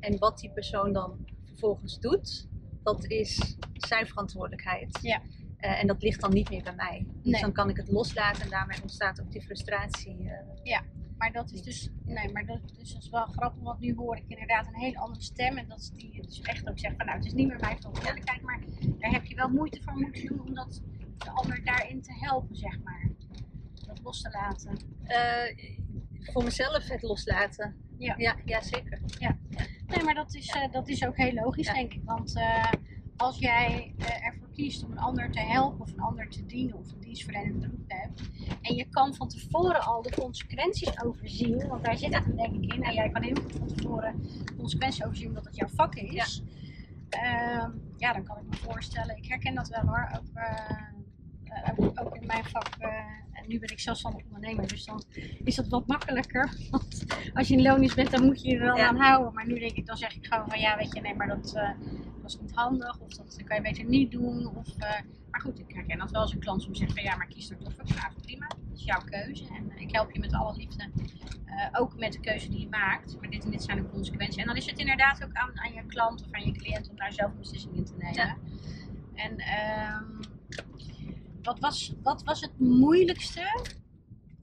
[0.00, 2.48] En wat die persoon dan vervolgens doet,
[2.82, 4.98] dat is zijn verantwoordelijkheid.
[5.02, 5.22] Ja.
[5.60, 7.06] Eh, en dat ligt dan niet meer bij mij.
[7.22, 10.30] Dus dan kan ik het loslaten en daarmee ontstaat ook die frustratie.
[10.64, 10.78] eh.
[11.18, 14.16] Maar dat is dus, nee, maar dat, dus dat is wel grappig, want nu hoor
[14.16, 15.56] ik inderdaad een hele andere stem.
[15.56, 17.76] En dat is die dus echt ook zegt van nou, het is niet meer mijn
[17.76, 18.60] verantwoordelijkheid, maar
[18.98, 20.82] daar heb je wel moeite voor moeten doen om dat
[21.18, 23.10] de ander daarin te helpen, zeg maar.
[23.86, 24.76] Dat los te laten.
[25.04, 25.74] Eh,
[26.32, 27.76] voor mezelf het loslaten.
[27.98, 28.14] Ja.
[28.18, 29.00] ja, ja zeker.
[29.86, 31.72] Nee, maar dat is, dat is ook heel logisch, Ja.
[31.74, 32.02] denk ik.
[32.04, 32.32] Want
[33.20, 36.76] als jij eh, ervoor kiest om een ander te helpen of een ander te dienen
[36.76, 38.20] of een dienstverlenend beroep hebt.
[38.62, 42.54] En je kan van tevoren al de consequenties overzien, want daar zit het hem denk
[42.62, 42.82] ik in.
[42.82, 46.42] En jij kan heel goed van tevoren de consequenties overzien omdat het jouw vak is.
[47.10, 49.16] Ja, ja dan kan ik me voorstellen.
[49.16, 50.10] Ik herken dat wel hoor.
[50.16, 50.70] Ook, eh,
[51.44, 52.68] eh, ook, ook in mijn vak.
[53.32, 55.02] en nu ben ik zelfstandig ondernemer, dus dan
[55.44, 56.56] is dat wat makkelijker.
[56.70, 57.04] Want
[57.34, 58.88] als je in loondienst bent, dan moet je je er wel Ja.
[58.88, 59.32] aan houden.
[59.34, 61.54] Maar nu denk ik, dan zeg ik gewoon van ja, weet je, nee, maar dat,
[62.32, 62.98] dat is niet handig.
[62.98, 64.56] Of dat kan je beter niet doen.
[64.56, 67.16] Of, eh, maar goed, ik herken dat wel als een klant soms zegt van ja,
[67.16, 67.84] maar kies er toch voor.
[67.84, 69.44] Nou, prima, dat is jouw keuze.
[69.44, 70.90] En eh, ik help je met alle liefde.
[71.44, 73.20] eh, ook met de keuze die je maakt.
[73.20, 74.36] Maar dit en dit zijn de consequenties.
[74.36, 76.96] En dan is het inderdaad ook aan, aan je klant of aan je cliënt om
[76.96, 78.14] daar zelf een beslissing in te nemen.
[78.14, 78.36] Ja.
[79.14, 80.04] En ehm,
[81.42, 83.64] wat, was, wat was het moeilijkste?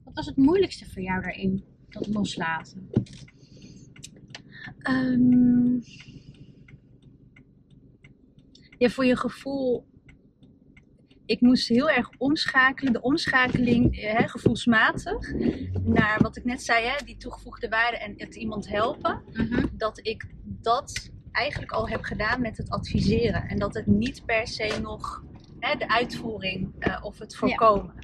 [0.04, 1.64] Wat was het moeilijkste voor jou daarin?
[1.88, 2.90] Dat loslaten.
[4.78, 5.78] Ehm,
[8.78, 9.86] ja, voor je gevoel.
[11.26, 12.92] Ik moest heel erg omschakelen.
[12.92, 15.32] De omschakeling, eh, hè, gevoelsmatig,
[15.84, 19.22] naar wat ik net zei, hè, die toegevoegde waarde en het iemand helpen.
[19.72, 23.48] Dat ik dat eigenlijk al heb gedaan met het adviseren.
[23.48, 25.24] En dat het niet per se nog
[25.58, 27.94] hè, de uitvoering eh, of het voorkomen.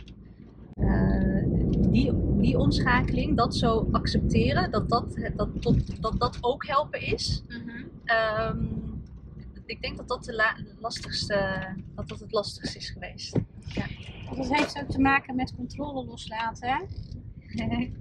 [0.75, 1.43] Eh,
[1.91, 7.43] die, die omschakeling, dat zo accepteren, dat dat, dat, dat, dat, dat ook helpen is.
[8.05, 8.67] Ehm,
[9.67, 13.33] ik denk dat dat de la- lastigste, dat dat het lastigste is geweest.
[14.25, 16.69] Want dat heeft ook te maken met controle loslaten.
[16.69, 16.79] Hè?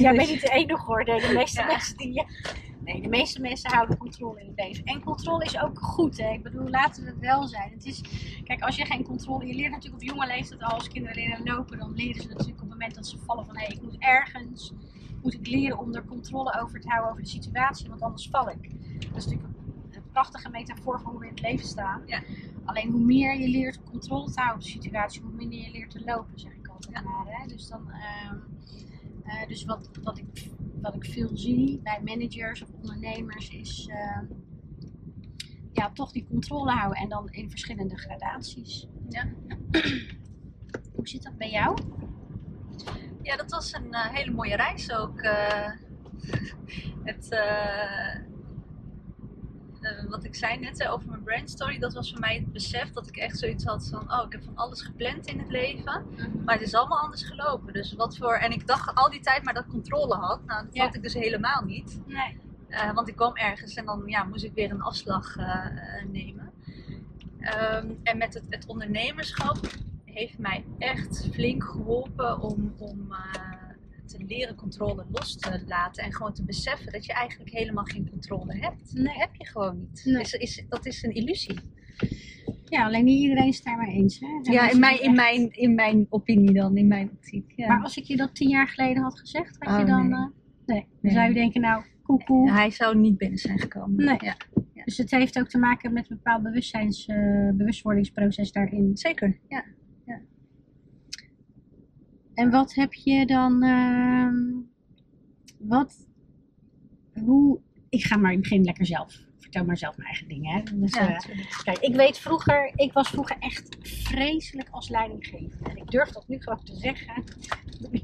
[0.00, 1.04] Jij bent niet de enige hoor.
[1.04, 1.66] Nee, de meeste Ja.
[1.66, 2.24] mensen die.
[2.84, 4.84] Nee, de meeste mensen houden controle in het leven.
[4.84, 6.18] En controle is ook goed.
[6.18, 6.32] Hè?
[6.32, 7.70] Ik bedoel, laten we het wel zijn.
[7.70, 8.00] Het is,
[8.44, 9.46] kijk, als je geen controle.
[9.46, 11.78] Je leert natuurlijk op jonge leeftijd al als kinderen leren lopen.
[11.78, 14.72] Dan leren ze natuurlijk op het moment dat ze vallen van hé, ik moet ergens.
[15.22, 18.50] Moet ik leren om er controle over te houden over de situatie, want anders val
[18.50, 18.70] ik.
[19.08, 19.54] Dat is natuurlijk
[19.90, 22.02] een prachtige metafoor van hoe we in het leven staan.
[22.06, 22.22] Ja.
[22.64, 25.90] Alleen hoe meer je leert controle te houden op de situatie, hoe minder je leert
[25.90, 27.02] te lopen, zeg ik altijd Ja.
[27.02, 27.24] maar.
[27.26, 27.46] Hè?
[27.46, 27.90] Dus dan.
[27.90, 28.36] ehm,
[29.24, 30.50] Eh, dus wat, wat, ik,
[30.82, 34.24] wat ik veel zie bij managers of ondernemers is ehm,
[35.72, 38.86] ja, toch die controle houden en dan in verschillende gradaties.
[39.08, 39.28] Ja.
[40.94, 41.78] Hoe zit dat bij jou?
[43.22, 45.20] Ja, dat was een eh, hele mooie reis ook.
[45.20, 45.70] eh.
[47.04, 48.14] het, eh,
[50.08, 53.16] wat ik zei net over mijn brandstory, dat was voor mij het besef dat ik
[53.16, 56.06] echt zoiets had van, oh, ik heb van alles gepland in het leven,
[56.44, 57.72] maar het is allemaal anders gelopen.
[57.72, 60.44] Dus wat voor, en ik dacht al die tijd maar dat ik controle had.
[60.46, 60.84] Nou, dat Ja.
[60.84, 62.00] had ik dus helemaal niet.
[62.06, 62.36] Nee.
[62.94, 65.36] Want ik kwam ergens en dan ja, moest ik weer een afslag
[66.12, 66.52] nemen.
[67.40, 69.58] Ehm, en met het, het ondernemerschap
[70.18, 73.58] heeft mij echt flink geholpen om, om eh,
[74.06, 76.04] te leren controle los te laten.
[76.04, 78.92] En gewoon te beseffen dat je eigenlijk helemaal geen controle hebt.
[78.92, 79.04] Nee.
[79.04, 80.02] Dat heb je gewoon niet.
[80.04, 80.20] Nee.
[80.20, 81.58] Is, is, dat is een illusie.
[82.64, 84.20] Ja, alleen niet iedereen is het daarmee eens.
[84.20, 84.52] Hè?
[84.52, 87.52] Ja, in mijn, in, mijn, in mijn opinie dan, in mijn optiek.
[87.56, 87.68] Ja.
[87.68, 90.08] Maar als ik je dat tien jaar geleden had gezegd, had je Oh, dan...
[90.08, 90.18] nee.
[90.18, 90.26] eh,
[90.66, 90.86] nee.
[91.02, 92.50] Dan zou je denken, nou, koekoe.
[92.50, 94.04] Hij zou niet binnen zijn gekomen.
[94.04, 94.16] Nee.
[94.20, 94.36] Ja.
[94.84, 98.96] Dus het heeft ook te maken met een bepaald bewustzijns, eh, bewustwordingsproces daarin.
[98.96, 99.64] Zeker, ja.
[102.38, 103.62] En wat heb je dan...
[103.62, 104.36] ehm,
[105.58, 106.08] wat...
[107.24, 107.60] Hoe...
[107.88, 109.20] Ik ga maar, ik begin lekker zelf.
[109.38, 110.54] Vertel maar zelf mijn eigen dingen.
[110.54, 110.62] Hè?
[110.62, 111.62] Dus, Ja, eh.
[111.62, 115.70] Kijk, ik weet vroeger, ik was vroeger echt vreselijk als leidinggevende.
[115.70, 117.24] En ik durf dat nu gewoon te zeggen.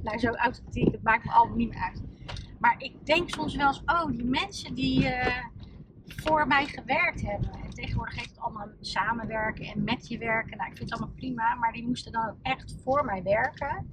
[0.03, 2.03] Nou zo authentiek, het maakt me allemaal niet meer uit.
[2.59, 5.45] Maar ik denk soms wel eens, oh, die mensen die eh,
[6.07, 7.51] voor mij gewerkt hebben.
[7.65, 10.57] En tegenwoordig heet het allemaal samenwerken en met je werken.
[10.57, 13.87] Nou, ik vind het allemaal prima, maar die moesten dan ook echt voor mij werken.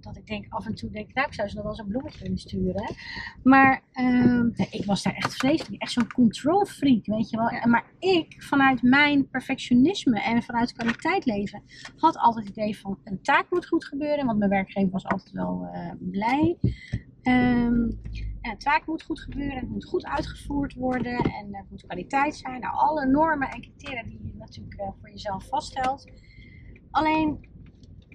[0.00, 1.82] Dat ik denk, af en toe denk ik, nou, ik zou ze nog wel eens
[1.82, 2.94] een bloemetje willen sturen.
[3.42, 5.82] Maar ehm, nee, ik was daar echt vreselijk.
[5.82, 7.50] Echt zo'n control freak, weet je wel.
[7.52, 7.66] Ja.
[7.66, 11.62] Maar ik, vanuit mijn perfectionisme en vanuit kwaliteit leven,
[11.96, 14.26] had altijd het idee van een taak moet goed gebeuren.
[14.26, 16.58] Want mijn werkgever was altijd wel eh, blij.
[17.22, 17.90] Ehm,
[18.40, 22.36] en een taak moet goed gebeuren, het moet goed uitgevoerd worden en het moet kwaliteit
[22.36, 22.60] zijn.
[22.60, 26.10] Nou, alle normen en criteria die je natuurlijk eh, voor jezelf vaststelt.
[26.90, 27.48] Alleen,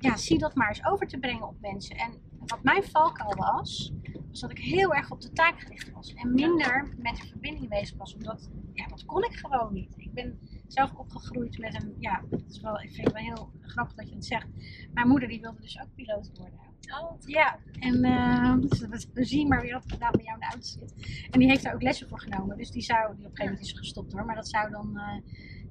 [0.02, 1.96] ja, zie dat maar eens over te brengen op mensen.
[1.98, 2.14] En
[2.46, 3.94] wat mijn valkuil was,
[4.30, 6.14] was dat ik heel erg op de taak gericht was.
[6.14, 8.16] En minder met de verbinding bezig was.
[8.16, 9.94] Omdat, ja, dat kon ik gewoon niet.
[9.98, 13.52] Ik ben zelf opgegroeid met een, ja, dat is wel, ik vind het wel heel
[13.62, 14.48] grappig dat je het zegt.
[14.94, 16.60] Mijn moeder die wilde dus ook piloot worden.
[17.02, 20.40] Oh, Ja, en eh, dus dat- we zien maar weer wat gedaan bij jou in
[20.40, 21.28] de auto zit.
[21.32, 22.58] En die heeft daar ook lessen voor genomen.
[22.58, 24.26] Dus die zou, die op een gegeven moment is gestopt hoor.
[24.26, 25.18] Maar dat zou dan, eh,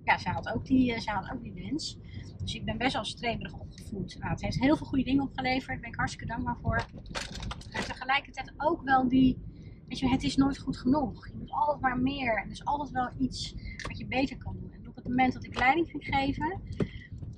[0.05, 1.99] ja, zij had ook die, eh, zij had ook die wens.
[2.43, 4.17] Dus ik ben best wel streberig opgevoed.
[4.19, 5.67] Nou, het heeft heel veel goede dingen opgeleverd.
[5.67, 6.87] Daar ben ik hartstikke dankbaar voor.
[7.73, 9.39] Maar tegelijkertijd ook wel die,
[9.89, 11.29] weet je, het is nooit goed genoeg.
[11.29, 12.37] Je moet altijd maar meer.
[12.37, 13.55] Er is altijd wel iets
[13.89, 14.73] wat je beter kan doen.
[14.73, 16.61] En op het moment dat ik leiding ging geven,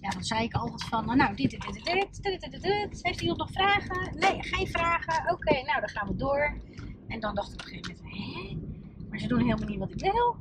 [0.00, 2.62] ja, dan zei ik altijd van, nou, dit, dit, dit, dit, dit, dit, dit, dit,
[2.62, 2.98] dit.
[3.02, 4.18] Heeft iemand nog vragen?
[4.18, 5.32] Nee, geen vragen.
[5.32, 6.60] Oké, nou, dan gaan we door.
[7.06, 9.06] En dan dacht ik op een gegeven moment, hè?
[9.08, 10.36] Maar ze doen helemaal niet wat ik wil.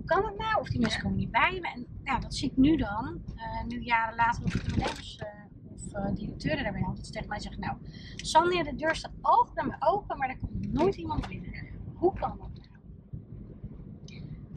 [0.00, 0.60] Hoe kan het nou?
[0.60, 1.68] Of die mensen komen niet bij me.
[1.68, 3.22] En nou, dat zie ik nu dan.
[3.36, 5.28] eh, nu jaren later nog de ondernemers eh,
[5.74, 7.76] of eh, directeuren daarbij altijd tegen mij zeggen, nou,
[8.16, 11.50] Sandra, de deur staat altijd naar me open, maar er komt nooit iemand binnen.
[11.94, 12.68] Hoe kan dat nou?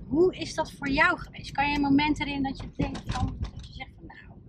[0.08, 1.52] Hoe is dat voor jou geweest?
[1.52, 4.40] Kan je een moment erin dat je denkt van, dat je zegt van, nou,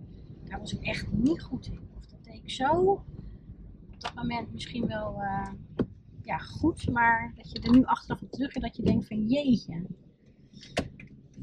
[0.43, 1.89] daar was ik echt niet goed in.
[1.97, 5.21] Of dat deed ik zo op dat moment misschien wel
[6.21, 9.27] ja, goed, maar dat je er nu achteraf op terug en dat je denkt van,
[9.27, 9.85] jeetje.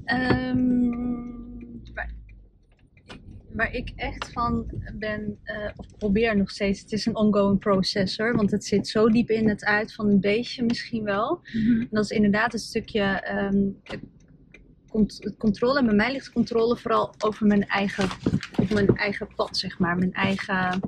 [0.04, 0.90] Ehm,
[1.94, 2.14] waar,
[3.52, 8.18] waar ik echt van ben, eh, of probeer nog steeds, het is een ongoing process
[8.18, 11.40] hoor, want het zit zo diep in het uit van een beestje misschien wel.
[11.52, 13.68] En dat is inderdaad een stukje ehm,
[14.88, 15.78] cont- het controle.
[15.78, 18.08] En bij mij ligt controle vooral over mijn eigen,
[18.60, 19.96] op mijn eigen pad, zeg maar.
[19.96, 20.80] Mijn eigen,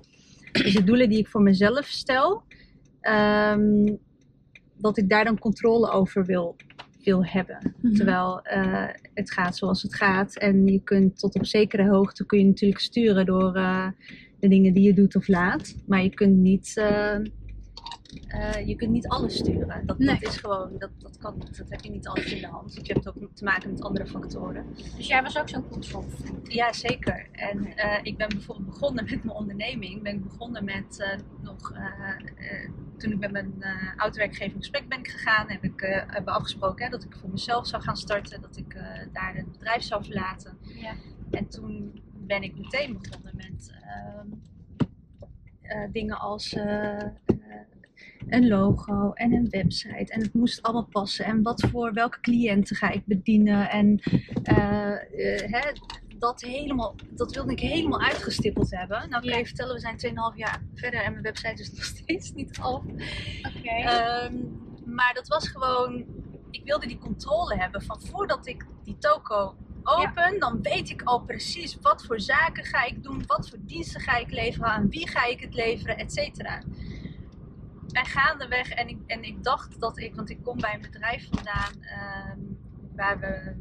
[0.52, 2.42] dus de doelen die ik voor mezelf stel,
[3.00, 3.94] ehm,
[4.76, 6.56] dat ik daar dan controle over wil,
[7.04, 7.74] wil hebben.
[7.80, 7.94] Mhm.
[7.94, 10.36] Terwijl eh, het gaat zoals het gaat.
[10.36, 13.88] En je kunt tot op zekere hoogte kun je natuurlijk sturen door eh,
[14.40, 15.74] de dingen die je doet of laat.
[15.86, 17.16] Maar je kunt niet, eh,
[18.28, 19.86] eh, je kunt niet alles sturen.
[19.86, 20.18] Dat, Nee.
[20.18, 21.56] dat is gewoon, dat, dat kan niet.
[21.56, 22.74] Dat heb je niet altijd in de hand.
[22.74, 24.66] Want je hebt ook te maken met andere factoren.
[24.96, 26.04] Dus jij was ook zo'n control.
[26.42, 27.28] Ja, zeker.
[27.32, 30.02] En eh, ik ben bijvoorbeeld begonnen met mijn onderneming.
[30.02, 31.72] Ben ik begonnen met eh, nog,
[32.96, 33.64] toen ik met mijn
[33.96, 37.30] oude werkgever in gesprek ben ik gegaan, heb ik hebben afgesproken hè, dat ik voor
[37.30, 38.74] mezelf zou gaan starten, dat ik
[39.12, 40.58] daar het bedrijf zou verlaten.
[40.62, 40.94] Ja.
[41.30, 44.26] En toen ben ik meteen begonnen met ehm,
[45.64, 46.56] eh, dingen als
[48.28, 50.12] een logo en een website.
[50.12, 51.24] En het moest allemaal passen.
[51.24, 53.70] En wat voor welke cliënten ga ik bedienen?
[53.70, 54.00] En
[54.42, 55.60] eh, eh, hè,
[56.18, 58.98] dat helemaal, dat wilde ik helemaal uitgestippeld hebben.
[59.10, 59.38] Nou kan Ja.
[59.38, 59.96] je vertellen, we zijn
[60.32, 62.82] 2,5 jaar verder en mijn website is nog steeds niet af.
[63.56, 63.68] Oké.
[63.68, 64.34] Ehm,
[64.84, 66.04] maar dat was gewoon,
[66.50, 71.20] ik wilde die controle hebben van voordat ik die toko open, dan weet ik al
[71.20, 75.08] precies wat voor zaken ga ik doen, wat voor diensten ga ik leveren, aan wie
[75.08, 76.62] ga ik het leveren, et cetera.
[77.92, 81.28] En gaandeweg, en ik, en ik dacht dat ik, want ik kom bij een bedrijf
[81.30, 82.38] vandaan ehm,
[82.96, 83.54] waar we,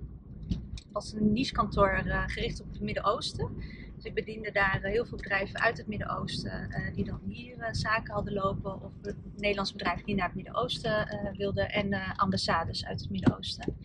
[0.92, 3.56] was een niche-kantoor eh, gericht op het Midden-Oosten.
[3.96, 7.68] Dus ik bediende daar eh, heel veel bedrijven uit het Midden-Oosten eh, die dan hier
[7.72, 8.82] zaken hadden lopen.
[8.82, 8.92] Of
[9.36, 11.08] Nederlandse bedrijven die naar het Midden-Oosten
[11.38, 11.70] wilden.
[11.70, 13.78] En ambassades uit het Midden-Oosten.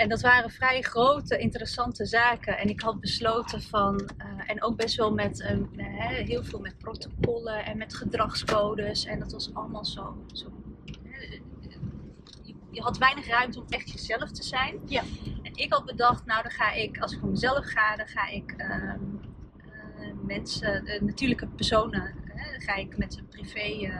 [0.00, 2.58] En dat waren vrij grote, interessante zaken.
[2.58, 5.42] En ik had besloten van, eh, en ook best wel met
[5.76, 9.04] hè, heel veel met protocollen en met gedragscodes.
[9.04, 10.24] En dat was allemaal zo.
[10.32, 10.52] zo
[12.42, 14.80] je, je had weinig ruimte om echt jezelf te zijn.
[14.84, 15.02] Ja.
[15.42, 18.28] En ik had bedacht, nou dan ga ik, als ik voor mezelf ga, dan ga
[18.28, 19.00] ik ehm,
[19.56, 22.14] eh, mensen, eh, natuurlijke personen,
[22.58, 23.92] ga ik met zijn privé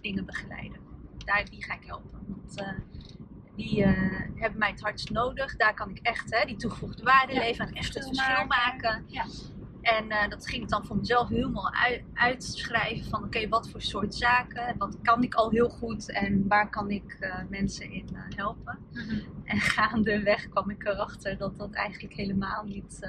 [0.00, 0.80] dingen begeleiden.
[1.24, 2.20] Daar, die ga ik helpen.
[2.26, 2.62] Want
[3.56, 5.56] die eh, hebben mij het hardst nodig.
[5.56, 9.04] Daar kan ik echt hè, die toegevoegde waarde Ja, leveren en echt het verschil maken.
[9.06, 9.24] Ja.
[9.82, 13.82] En eh, dat ging ik dan voor mezelf helemaal uit, uitschrijven van oké, wat voor
[13.82, 18.08] soort zaken, wat kan ik al heel goed en waar kan ik eh, mensen in
[18.14, 18.78] helpen.
[18.92, 19.18] Mhm.
[19.44, 23.08] En gaandeweg kwam ik erachter dat dat eigenlijk helemaal niet,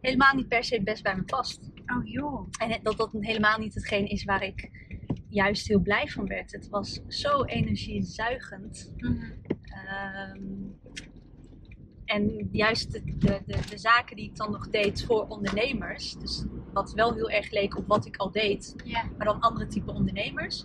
[0.00, 1.70] helemaal niet per se best bij me past.
[1.86, 2.48] Oh joh.
[2.60, 4.70] En dat dat helemaal niet hetgeen is waar ik
[5.28, 6.52] juist heel blij van werd.
[6.52, 8.92] Het was zo energiezuigend.
[9.62, 10.42] Ehm,
[12.04, 16.44] en juist de, de, de, de zaken die ik dan nog deed voor ondernemers, dus
[16.72, 18.74] wat wel heel erg leek op wat ik al deed,
[19.16, 20.64] maar dan andere type ondernemers,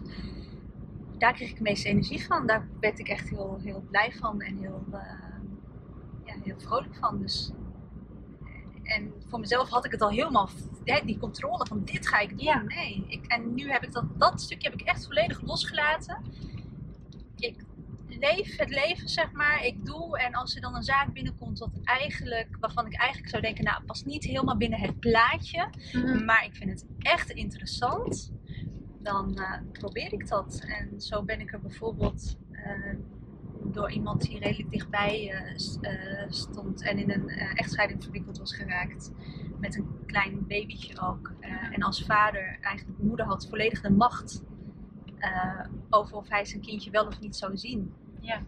[1.18, 2.48] daar kreeg ik de meeste energie van.
[2.48, 5.00] Daar werd ik echt heel, heel blij van en heel, eh,
[6.24, 7.20] ja, heel vrolijk van.
[7.20, 7.52] Dus,
[8.84, 10.50] en voor mezelf had ik het al helemaal,
[10.84, 12.40] hè, die controle van dit ga ik doen.
[12.40, 12.62] Ja.
[12.62, 16.22] Nee, ik, en nu heb ik dat, dat stukje heb ik echt volledig losgelaten.
[17.36, 17.64] Ik
[18.08, 19.66] leef het leven, zeg maar.
[19.66, 20.20] Ik doe.
[20.20, 23.84] En als er dan een zaak binnenkomt wat eigenlijk, waarvan ik eigenlijk zou denken, nou,
[23.84, 25.70] past niet helemaal binnen het plaatje.
[25.94, 26.26] Mhm.
[26.26, 28.32] Maar ik vind het echt interessant.
[29.00, 30.66] Dan eh, probeer ik dat.
[30.68, 32.96] En zo ben ik er bijvoorbeeld eh,
[33.72, 38.56] door iemand die redelijk dichtbij eh, eh, stond en in een eh, echtscheiding verwikkeld was
[38.56, 39.12] geraakt.
[39.60, 41.34] Met een klein babytje ook.
[41.72, 44.44] En als vader, eigenlijk de moeder had volledig de macht
[45.90, 47.94] over of hij zijn kindje wel of niet zou zien.
[48.22, 48.42] Ja.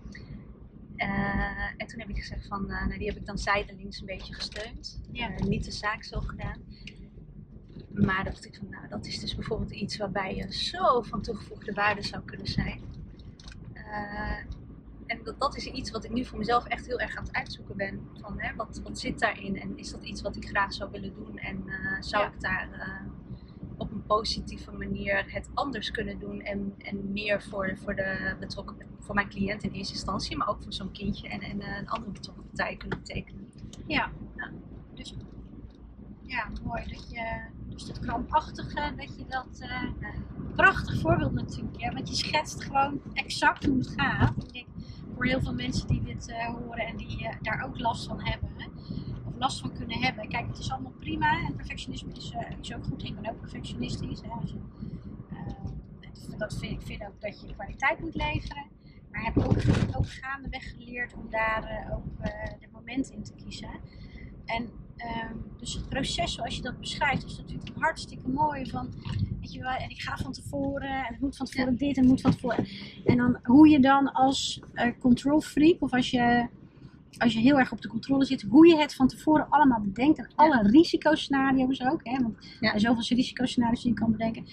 [1.78, 5.02] En toen heb ik gezegd van, nou, die heb ik dan zijdelings een beetje gesteund.
[5.12, 5.30] Ja.
[5.48, 6.60] Niet de zaak zo gedaan.
[7.94, 11.74] Maar dacht ik van, nou, dat is dus bijvoorbeeld iets waarbij je zo van toegevoegde
[11.74, 12.82] waarde zou kunnen zijn.
[15.06, 17.36] En dat, dat is iets wat ik nu voor mezelf echt heel erg aan het
[17.36, 18.00] uitzoeken ben.
[18.22, 21.14] Van, hè, wat, wat zit daarin en is dat iets wat ik graag zou willen
[21.14, 21.38] doen?
[21.38, 22.30] En eh, zou Ja.
[22.32, 23.12] ik daar eh,
[23.78, 28.76] op een positieve manier het anders kunnen doen en, en meer voor, voor de betrokken,
[29.00, 31.90] voor mijn cliënt in eerste instantie, maar ook voor zo'n kindje en, en eh, een
[31.90, 33.50] andere betrokken partij kunnen betekenen.
[33.88, 34.12] Ja.
[34.94, 35.16] Dus
[36.22, 39.68] ja, mooi dat je, dus dat krampachtige, dat je dat,
[40.56, 44.34] prachtig voorbeeld natuurlijk, ja, want je schetst gewoon exact hoe het gaat.
[44.38, 44.66] Ik denk,
[45.16, 48.22] voor heel veel mensen die dit eh, horen en die eh, daar ook last van
[48.22, 48.50] hebben,
[49.26, 50.28] of last van kunnen hebben.
[50.28, 53.04] Kijk, het is allemaal prima en perfectionisme is, eh, is ook goed.
[53.04, 54.22] Ik ben ook perfectionistisch.
[54.22, 54.38] Hè, eh,
[56.38, 58.66] dat vind ik vind ook dat je kwaliteit moet leveren.
[59.12, 59.58] Maar heb ook,
[59.98, 62.24] ook gaandeweg geleerd om daar ook
[62.60, 63.70] de momenten in te kiezen.
[64.46, 68.70] En ehm, dus het proces zoals je dat beschrijft is natuurlijk hartstikke mooi.
[68.70, 68.90] Van,
[69.42, 72.02] weet je wel, en ik ga van tevoren en het moet van tevoren dit en
[72.02, 72.68] het moet van tevoren.
[73.06, 76.48] En dan hoe je dan als eh, control freak of als je,
[77.18, 80.18] als je heel erg op de controle zit, hoe je het van tevoren allemaal bedenkt.
[80.18, 82.00] En alle risicoscenario's ook.
[82.04, 82.74] Hè, want Ja.
[82.74, 84.46] er zijn zoveel risicoscenario's die je kan bedenken.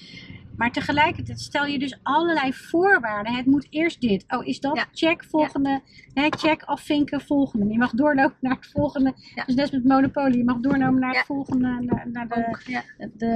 [0.56, 3.34] Maar tegelijkertijd stel je dus allerlei voorwaarden.
[3.34, 4.24] Het moet eerst dit.
[4.28, 4.76] Oh, is dat?
[4.76, 4.86] Ja.
[4.92, 5.80] Check, volgende.
[6.14, 7.72] Hè, check, afvinken, volgende.
[7.72, 9.14] Je mag doorlopen naar het volgende.
[9.34, 9.44] Ja.
[9.44, 10.36] Dus net als met Monopoly.
[10.36, 11.66] Je mag doorlopen naar het volgende.
[11.80, 12.82] Naar, naar de,
[13.16, 13.26] de,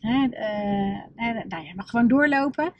[0.00, 2.72] hè, de, nou, je mag gewoon doorlopen.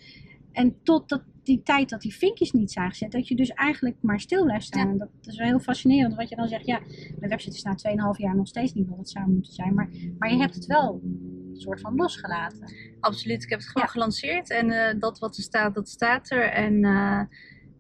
[0.52, 3.96] En tot dat, die tijd dat die vinkjes niet zijn gezet, dat je dus eigenlijk
[4.00, 4.92] maar stil blijft staan.
[4.92, 4.98] Ja.
[4.98, 6.80] Dat is wel heel fascinerend, wat je dan zegt, ja,
[7.18, 9.74] de website is na 2,5 jaar nog steeds niet wat het zou moeten zijn.
[9.74, 11.00] Maar, maar je hebt het wel
[11.60, 12.72] soort van losgelaten.
[13.00, 13.92] Absoluut, ik heb het gewoon Ja.
[13.92, 16.42] gelanceerd en eh, dat wat er staat, dat staat er.
[16.50, 17.20] En eh,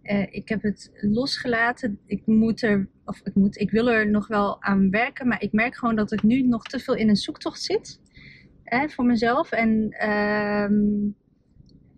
[0.02, 1.98] eh, ik heb het losgelaten.
[2.06, 5.52] Ik moet er, of ik moet, ik wil er nog wel aan werken, maar ik
[5.52, 8.00] merk gewoon dat ik nu nog te veel in een zoektocht zit
[8.64, 9.52] hè, voor mezelf.
[9.52, 10.74] En, ehm,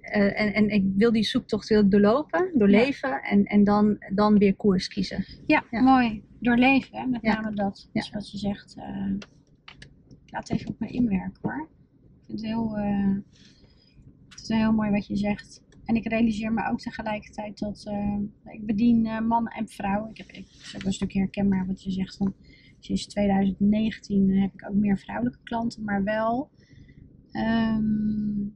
[0.01, 4.39] eh, en, en ik wil die zoektocht wil ik doorlopen, doorleven en, en dan, dan
[4.39, 5.25] weer koers kiezen.
[5.47, 5.81] Ja, Ja.
[5.81, 6.23] mooi.
[6.41, 6.99] doorleven.
[6.99, 7.07] Hè?
[7.07, 7.89] Met name dat.
[7.93, 8.77] Dus wat je zegt.
[10.37, 11.69] Laat even op me inwerken hoor.
[12.03, 13.17] Ik vind het heel, eh,
[14.29, 15.63] het is heel mooi wat je zegt.
[15.85, 20.09] En ik realiseer me ook tegelijkertijd dat eh, ik bedien eh, man en vrouw.
[20.09, 22.35] Ik heb ik, is een stukje herkenbaar wat je zegt van
[22.79, 26.51] sinds 2019 heb ik ook meer vrouwelijke klanten, maar wel.
[27.31, 28.49] ehm,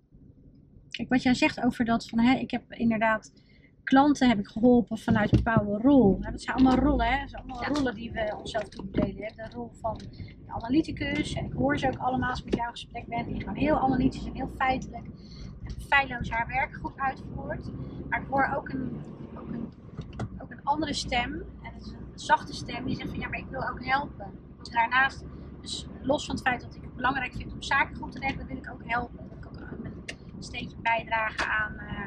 [0.91, 3.33] kijk, wat jij zegt over dat van hè, ik heb inderdaad
[3.85, 6.18] klanten heb ik geholpen vanuit een bepaalde rol.
[6.20, 7.20] Hè, Dat zijn allemaal rollen, hè?
[7.20, 7.68] Dat zijn allemaal Ja.
[7.68, 9.33] rollen die we onszelf toebedelen.
[9.37, 11.33] De rol van de analyticus.
[11.35, 13.26] En ik hoor ze ook allemaal als ik met jou in gesprek ben.
[13.26, 15.05] Die gewoon heel analytisch en heel feitelijk
[15.64, 17.70] en feilloos haar werk goed uitvoert.
[18.09, 19.01] Maar ik hoor ook een,
[19.39, 19.68] ook een,
[20.39, 21.33] ook een andere stem.
[21.62, 24.26] En dat is een zachte stem die zegt van ja, maar ik wil ook helpen.
[24.72, 25.24] Daarnaast,
[25.61, 28.47] dus los van het feit dat ik het belangrijk vind om zaken goed te regelen,
[28.47, 29.16] wil ik ook helpen.
[29.28, 29.61] Wil ik ook
[30.37, 31.99] een steentje bijdragen aan eh,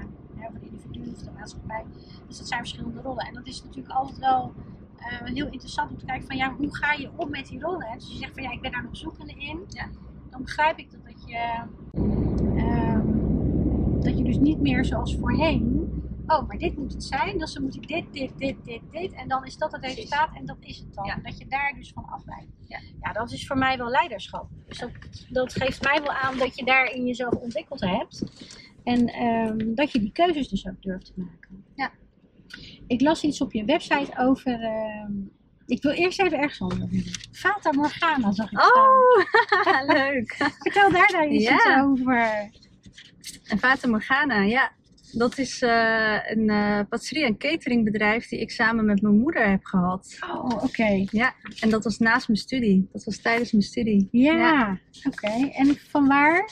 [1.19, 1.85] de maatschappij.
[2.27, 3.25] Dus dat zijn verschillende rollen.
[3.25, 4.53] En dat is natuurlijk altijd wel
[4.97, 7.87] eh, heel interessant om te kijken van ja, hoe ga je om met die rollen?
[7.87, 7.97] Hè?
[7.97, 9.63] Dus je zegt van ja, ik ben daar nog zoekende in.
[9.67, 9.89] Ja.
[10.29, 11.65] Dan begrijp ik dat, dat je
[12.55, 13.23] ehm,
[14.03, 15.91] dat je dus niet meer zoals voorheen.
[16.27, 17.37] Oh, maar dit moet het zijn.
[17.37, 19.13] Dus dan moet ik dit, dit, dit, dit, dit.
[19.13, 21.05] En dan is dat het resultaat en dat is het dan.
[21.05, 21.19] Ja.
[21.23, 22.51] Dat je daar dus van afwijkt.
[22.67, 22.79] Ja.
[23.01, 24.47] ja, dat is voor mij wel leiderschap.
[24.67, 24.91] Dus dat,
[25.29, 28.23] dat geeft mij wel aan dat je daarin jezelf ontwikkeld hebt.
[28.83, 31.63] En ehm, dat je die keuzes dus ook durft te maken.
[31.75, 31.91] Ja.
[32.87, 34.59] Ik las iets op je website over.
[34.61, 35.11] ehm,
[35.65, 37.11] ik wil eerst even ergens anders over hebben.
[37.31, 38.87] Fata Morgana zag ik staan.
[39.87, 40.33] Oh, leuk.
[40.59, 41.53] Vertel daar dan eens Ja.
[41.55, 42.49] iets over.
[43.47, 44.71] En Fata Morgana, ja.
[45.11, 49.63] Dat is eh, een eh patisserie- en cateringbedrijf die ik samen met mijn moeder heb
[49.65, 50.17] gehad.
[50.33, 51.05] Oh, oké.
[51.11, 52.89] Ja, en dat was naast mijn studie.
[52.91, 54.07] Dat was tijdens mijn studie.
[54.11, 54.77] Ja,
[55.07, 55.49] oké.
[55.51, 56.49] En van waar?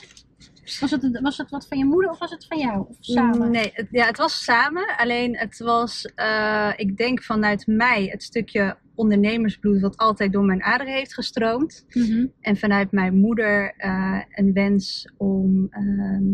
[0.80, 2.86] Was het, was het wat van je moeder of was het van jou?
[2.88, 3.50] Of samen?
[3.50, 4.96] Nee, het, ja, het was samen.
[4.96, 10.62] Alleen het was, eh, ik denk vanuit mij, het stukje ondernemersbloed wat altijd door mijn
[10.62, 11.84] aderen heeft gestroomd.
[11.88, 12.26] Mhm.
[12.40, 16.24] En vanuit mijn moeder eh, een wens om ehm,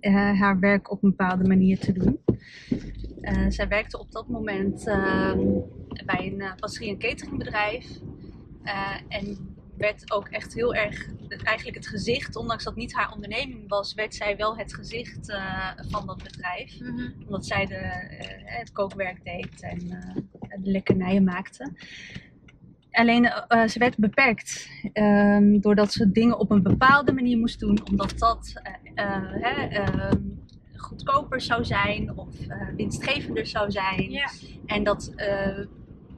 [0.00, 2.20] eh, haar werk op een bepaalde manier te doen.
[3.48, 5.40] Zij werkte op dat moment ehm,
[6.06, 7.98] bij een patisserie- en cateringbedrijf.
[9.08, 9.51] En
[9.82, 11.08] werd ook echt heel erg,
[11.42, 15.70] eigenlijk het gezicht, ondanks dat niet haar onderneming was, werd zij wel het gezicht eh,
[15.88, 17.10] van dat bedrijf Mhm.
[17.26, 20.14] omdat zij de, eh, het kookwerk deed en eh,
[20.62, 21.72] de lekkernijen maakte.
[22.92, 23.24] Alleen
[23.68, 28.52] ze werd beperkt ehm, doordat ze dingen op een bepaalde manier moest doen, omdat dat
[28.94, 30.20] eh, eh, ehm,
[30.76, 32.28] goedkoper zou zijn of
[32.76, 34.20] winstgevender zou zijn.
[34.66, 35.12] En dat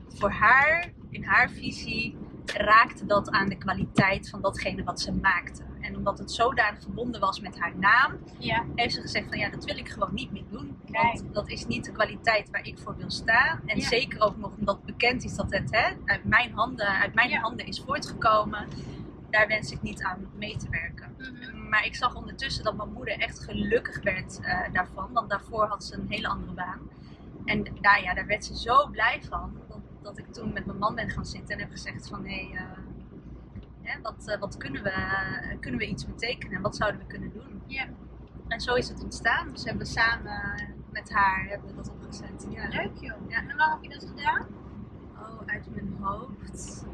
[0.09, 2.17] voor haar, in haar visie,
[2.53, 5.63] raakte dat aan de kwaliteit van datgene wat ze maakte.
[5.81, 8.65] En omdat het zodanig verbonden was met haar naam, Ja.
[8.75, 10.77] heeft ze gezegd van ja, dat wil ik gewoon niet meer doen.
[10.87, 13.61] Want dat is niet de kwaliteit waar ik voor wil staan.
[13.67, 13.87] En Ja.
[13.87, 17.41] zeker ook nog omdat bekend is dat het hè, uit mijn handen, uit mijn Ja.
[17.41, 18.69] handen is voortgekomen.
[19.31, 21.15] Daar wens ik niet aan mee te werken.
[21.19, 21.69] Mhm.
[21.69, 25.13] Maar ik zag ondertussen dat mijn moeder echt gelukkig werd eh, daarvan.
[25.13, 26.79] Want daarvoor had ze een hele andere baan.
[27.45, 29.53] En daar, ja, daar werd ze zo blij van.
[30.05, 32.27] Dat, ik toen met mijn man ben gaan zitten en heb gezegd van...
[32.27, 32.79] Hé, hey, eh,
[33.83, 36.63] hè, wat, eh, wat kunnen, we, eh, kunnen we iets betekenen?
[36.63, 37.63] Wat zouden we kunnen doen?
[37.67, 37.87] Ja.
[38.49, 39.51] En zo is het ontstaan.
[39.53, 42.47] Dus hebben we samen met haar hebben we dat opgezet.
[42.51, 42.69] Ja.
[42.69, 43.29] Leuk joh.
[43.29, 43.37] Ja.
[43.39, 44.47] En lang heb je dat gedaan?
[45.19, 46.85] Oh, uit mijn hoofd.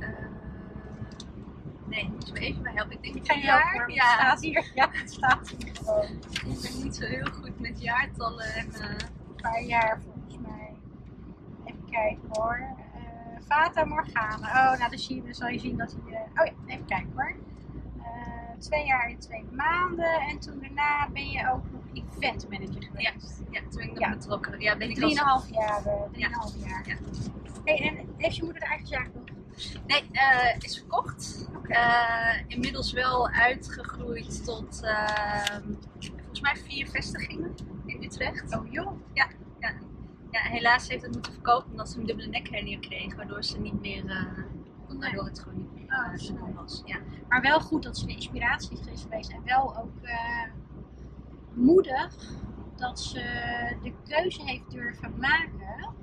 [1.86, 2.92] Nee, moet je me even bij helpen.
[2.92, 3.72] Ik denk Ik een jaar.
[3.72, 3.82] hoor.
[3.82, 4.70] Het Ja, staat hier.
[4.74, 6.04] Ja, het staat hier gewoon.
[6.52, 8.54] ik ben niet zo heel goed met jaartallen.
[8.54, 8.96] En, Een
[9.42, 10.76] paar jaar volgens mij.
[11.64, 12.78] Even kijken hoor.
[13.50, 14.46] Fata Morgana.
[14.48, 16.14] Oh, nou dan, zie je, dan zal je zien dat hij...
[16.14, 17.34] eh, oh ja, even kijken hoor.
[17.98, 20.20] Eh, twee jaar en twee maanden.
[20.20, 23.42] En toen daarna ben je ook nog event manager geweest.
[23.50, 24.10] ja, toen ben ik nog Ja.
[24.10, 24.60] betrokken.
[24.60, 25.12] Ja, ben ik als...
[25.14, 25.84] Drieënhalf jaar.
[25.86, 26.82] eh, Drieënhalf jaar.
[26.86, 26.94] Ja.
[27.64, 29.24] Hey, en heeft je moeder de eigen zaak nog?
[29.86, 30.04] Nee,
[30.58, 31.48] is verkocht.
[32.46, 35.62] Inmiddels wel uitgegroeid tot ehm,
[36.16, 37.54] volgens mij vier vestigingen
[37.86, 38.56] in Utrecht.
[38.56, 38.92] Oh joh.
[39.12, 39.26] Ja,
[40.30, 44.06] helaas heeft het moeten verkopen omdat ze een dubbele nekhernia kreeg, waardoor ze niet meer,
[44.10, 44.24] eh,
[44.98, 46.38] waardoor het gewoon niet meer Oh, snap.
[46.38, 46.82] doen was.
[46.84, 46.98] Ja.
[47.28, 49.30] Maar wel goed dat ze de inspiratie is geweest.
[49.30, 50.44] En wel ook eh,
[51.52, 52.14] moedig
[52.76, 53.18] dat ze
[53.82, 55.94] de keuze heeft durven maken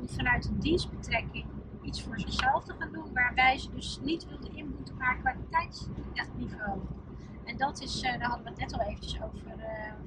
[0.00, 1.44] om vanuit een dienstbetrekking
[1.82, 3.12] iets voor zichzelf te gaan doen.
[3.12, 6.78] Waarbij ze dus niet wilde inboeten op haar kwaliteitsniveau.
[7.44, 9.40] En dat is, eh, daar hadden we het net al eventjes over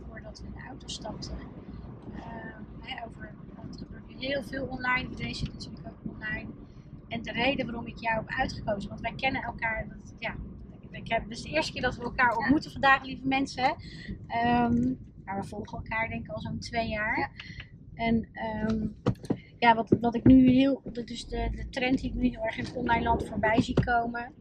[0.10, 1.38] voordat we in de auto stapten.
[2.82, 5.10] Hè, over, want er gebeurt nu heel veel online.
[5.10, 6.50] Iedereen zit natuurlijk ook online.
[7.08, 10.36] En de reden waarom ik jou heb uitgekozen, want wij kennen elkaar, dat, ja,
[10.92, 13.76] ik heb, dit is de eerste keer dat we elkaar ontmoeten vandaag, lieve mensen.
[14.28, 14.94] Ehm,
[15.26, 17.32] maar we volgen elkaar denk ik al zo'n twee jaar.
[17.94, 18.88] En ehm,
[19.60, 22.58] ja, wat, wat ik nu heel, dus de, de trend die ik nu heel erg
[22.58, 24.34] in het online land voorbij zie komen.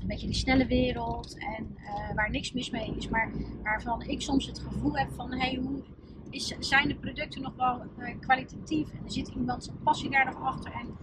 [0.00, 4.20] Een beetje die snelle wereld en eh, waar niks mis mee is, maar waarvan ik
[4.20, 5.82] soms het gevoel heb van hey, hoe
[6.34, 10.24] is, zijn de producten nog wel eh, kwalitatief en er zit iemand zijn passie daar
[10.24, 10.96] nog achter en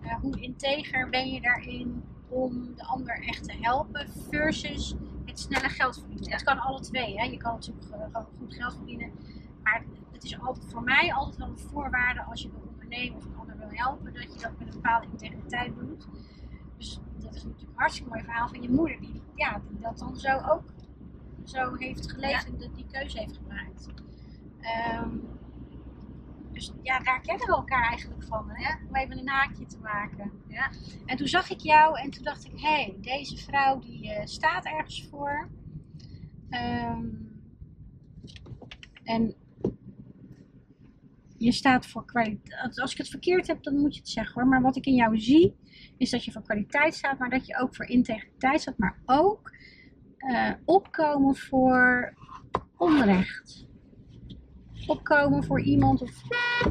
[0.00, 4.94] eh, hoe integer ben je daarin om de ander echt te helpen versus
[5.24, 6.30] het snelle geld verdienen.
[6.30, 7.24] Het kan alle twee, hè?
[7.24, 9.10] je kan natuurlijk gewoon goed geld verdienen,
[9.62, 13.24] maar het is altijd voor mij altijd wel een voorwaarde als je wil ondernemen of
[13.24, 16.06] een ander wil helpen, dat je dat met een bepaalde integriteit doet.
[16.76, 19.98] Dus dat is natuurlijk een hartstikke mooi verhaal van je moeder, die, ja, die dat
[19.98, 20.62] dan zo ook
[21.44, 23.88] zo heeft geleefd en dat die keuze heeft gemaakt.
[24.64, 25.10] Ehm,
[26.52, 28.74] dus ja, daar kennen we elkaar eigenlijk van, hè?
[28.88, 30.32] om even een haakje te maken.
[30.48, 30.70] Ja.
[31.06, 34.26] En toen zag ik jou en toen dacht ik, hé, hey, deze vrouw die eh,
[34.26, 35.50] staat ergens voor.
[36.50, 37.06] Ehm,
[39.04, 39.34] en
[41.36, 42.80] je staat voor kwaliteit.
[42.80, 44.50] Als ik het verkeerd heb, dan moet je het zeggen hoor.
[44.50, 45.56] Maar wat ik in jou zie,
[45.96, 49.54] is dat je voor kwaliteit staat, maar dat je ook voor integriteit staat, maar ook
[50.16, 52.14] eh, opkomen voor
[52.76, 53.66] onrecht.
[54.86, 56.22] Opkomen voor iemand of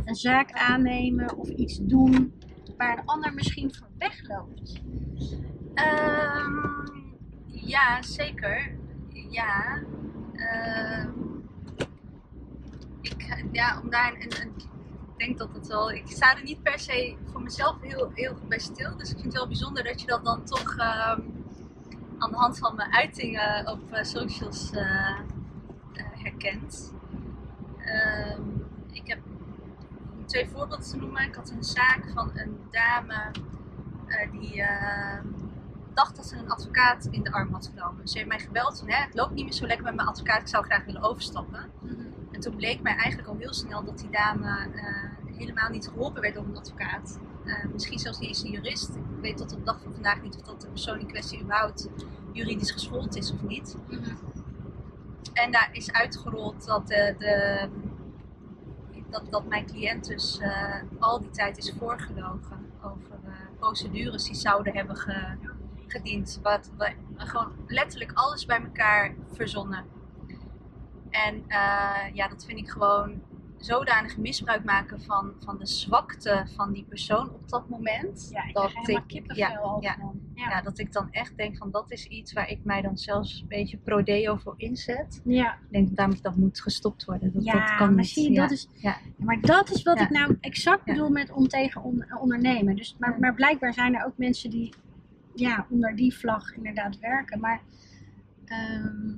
[0.05, 2.33] een zaak aannemen of iets doen
[2.77, 4.81] waar een ander misschien voor wegloopt.
[5.73, 6.51] Ehm,
[7.45, 8.75] ja, zeker.
[9.29, 9.83] Ja.
[10.33, 11.09] Ehm,
[13.01, 15.91] ik, ja, om daar een, een, ik denk dat het wel.
[15.91, 18.97] Ik sta er niet per se voor mezelf heel, heel goed bij stil.
[18.97, 21.21] Dus ik vind het wel bijzonder dat je dat dan toch ehm,
[22.17, 25.19] aan de hand van mijn uitingen op eh, socials eh,
[25.93, 26.93] eh, herkent.
[27.93, 28.41] Ehm,
[28.91, 29.19] ik heb
[30.25, 31.21] twee voorbeelden te noemen.
[31.21, 33.31] Ik had een zaak van een dame
[34.07, 35.25] eh, die ehm,
[35.93, 38.07] dacht dat ze een advocaat in de arm had genomen.
[38.07, 40.41] Ze heeft mij gebeld van, hè, het loopt niet meer zo lekker met mijn advocaat,
[40.41, 41.71] ik zou graag willen overstappen.
[42.31, 46.21] En toen bleek mij eigenlijk al heel snel dat die dame eh, helemaal niet geholpen
[46.21, 47.19] werd door een advocaat.
[47.45, 48.95] Eh, misschien zelfs niet eens een jurist.
[48.95, 51.41] Ik weet tot op de dag van vandaag niet of dat de persoon in kwestie
[51.41, 51.89] überhaupt
[52.31, 53.77] juridisch geschoold is of niet.
[55.33, 57.69] En daar is uitgerold dat, de, de,
[59.09, 64.35] dat, dat mijn cliënt dus eh, al die tijd is voorgelogen over eh, procedures die
[64.35, 65.37] zouden hebben ge,
[65.87, 66.39] gediend.
[66.43, 66.71] Wat
[67.15, 69.85] gewoon letterlijk alles bij elkaar verzonnen.
[71.09, 73.21] En eh, ja, dat vind ik gewoon
[73.57, 78.29] zodanig misbruik maken van, van de zwakte van die persoon op dat moment.
[78.31, 79.97] Ja, ik dat helemaal kippenvel ja, al ja.
[80.35, 80.49] Ja.
[80.49, 80.61] Ja.
[80.61, 83.47] dat ik dan echt denk van dat is iets waar ik mij dan zelfs een
[83.47, 85.21] beetje pro-deo voor inzet.
[85.25, 85.53] ja.
[85.53, 87.33] Ik denk dat dat moet gestopt worden.
[87.33, 88.97] Dat, Ja, dat kan maar zie je, dat is, ja.
[89.17, 92.75] maar dat is wat ik nou exact bedoel met om tegen on- ondernemen.
[92.75, 94.73] Dus, maar, maar blijkbaar zijn er ook mensen die
[95.35, 97.39] ja, onder die vlag inderdaad werken.
[97.39, 97.61] Maar
[98.45, 99.11] ehm,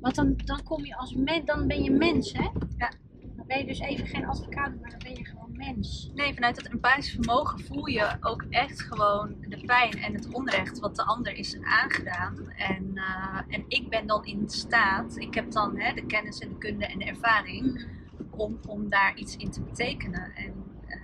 [0.00, 2.48] want dan, dan kom je als mens, dan ben je mens, hè?
[2.76, 2.92] Ja.
[3.36, 6.10] Dan ben je dus even geen advocaat, maar dan ben je gewoon mens.
[6.14, 10.78] Nee, vanuit het empathisch vermogen voel je ook echt gewoon de pijn en het onrecht
[10.78, 12.50] wat de ander is aangedaan.
[12.50, 16.48] En, eh, en ik ben dan in staat, ik heb dan hè, de kennis en
[16.48, 17.86] de kunde en de ervaring
[18.30, 20.34] om, om daar iets in te betekenen.
[20.34, 20.54] En
[20.86, 20.98] eh,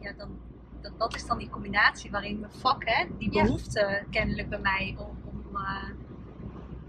[0.00, 0.38] ja, dan,
[0.80, 3.42] dat, dat is dan die combinatie waarin mijn vak, hè, die Ja.
[3.42, 5.88] behoefte kennelijk bij mij om, om, eh,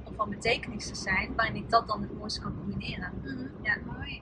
[0.04, 3.12] om van betekenis te zijn, waarin ik dat dan het mooiste kan combineren.
[3.64, 3.78] Ja.
[3.86, 4.22] Mooi.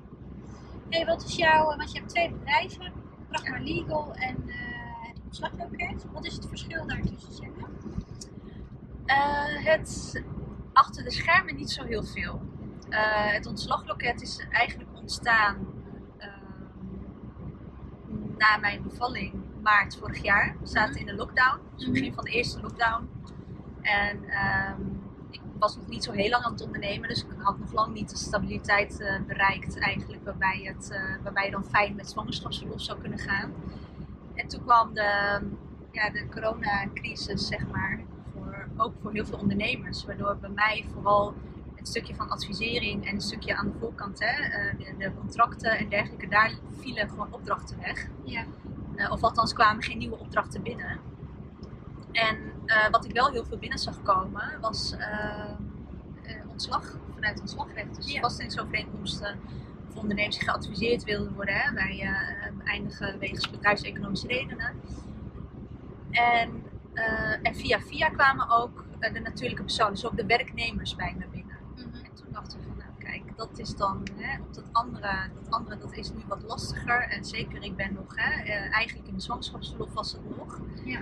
[0.96, 2.94] Hey, wat is jouw, want je hebt twee bedrijven,
[3.30, 4.56] Pragma Legal en eh,
[5.08, 6.06] het ontslagloket.
[6.12, 7.34] Wat is het verschil daartussen?
[7.34, 7.70] Zeg maar?
[9.06, 10.24] Eh, het
[10.74, 12.42] achter de schermen niet zo heel veel.
[12.90, 15.58] Eh, het ontslagloket is eigenlijk ontstaan
[16.18, 16.28] eh,
[18.38, 20.56] na mijn bevalling maart vorig jaar.
[20.60, 23.10] We zaten in de lockdown, dus het begin van de eerste lockdown.
[23.82, 24.82] En ehm,
[25.60, 28.10] was nog niet zo heel lang aan het ondernemen, dus ik had nog lang niet
[28.10, 33.00] de stabiliteit eh, bereikt eigenlijk waarbij, het, eh, waarbij je dan fijn met zwangerschapsverlof zou
[33.00, 33.54] kunnen gaan.
[34.34, 35.40] En toen kwam de,
[35.92, 38.00] ja, de coronacrisis, zeg maar,
[38.34, 40.06] voor, ook voor heel veel ondernemers.
[40.06, 41.34] Waardoor bij mij vooral
[41.76, 45.78] het stukje van advisering en een stukje aan de voorkant, hè, eh, de, de contracten
[45.78, 48.08] en dergelijke, daar vielen gewoon opdrachten weg.
[48.24, 48.46] Ja.
[49.10, 51.00] Of althans kwamen geen nieuwe opdrachten binnen.
[52.16, 55.50] En eh, wat ik wel heel veel binnen zag komen, was eh,
[56.24, 57.96] eh, ontslag vanuit ontslagrecht.
[57.96, 58.20] Dus Ja.
[58.22, 59.40] vastingsovereenkomsten
[59.90, 62.10] voor ondernemers die geadviseerd wilden worden hè, bij
[62.64, 64.74] eindigen wegens bedrijfseconomische redenen.
[66.12, 66.64] En,
[67.42, 71.58] en via via kwamen ook de natuurlijke personen, dus ook de werknemers bij me binnen.
[72.04, 75.54] En toen dachten we van, nou kijk, dat is dan, hè, op dat andere, dat
[75.54, 77.02] andere, dat is nu wat lastiger.
[77.10, 80.60] En zeker, ik ben nog, hè, eigenlijk in de zwangerschapsverlof was het nog.
[80.84, 81.00] Ja.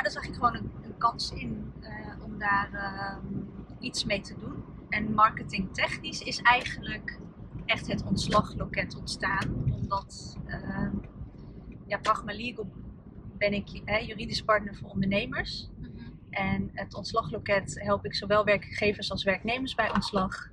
[0.00, 3.42] Maar daar zag ik gewoon een, een kans in eh, om daar ehm,
[3.78, 4.64] iets mee te doen.
[4.88, 7.18] En marketingtechnisch is eigenlijk
[7.66, 9.64] echt het ontslagloket ontstaan.
[9.80, 10.92] Omdat uh,
[11.86, 12.66] ja, Pragma Legal
[13.38, 15.70] ben ik hè, juridisch partner voor ondernemers.
[16.30, 20.50] En het ontslagloket help ik zowel werkgevers als werknemers bij ontslag.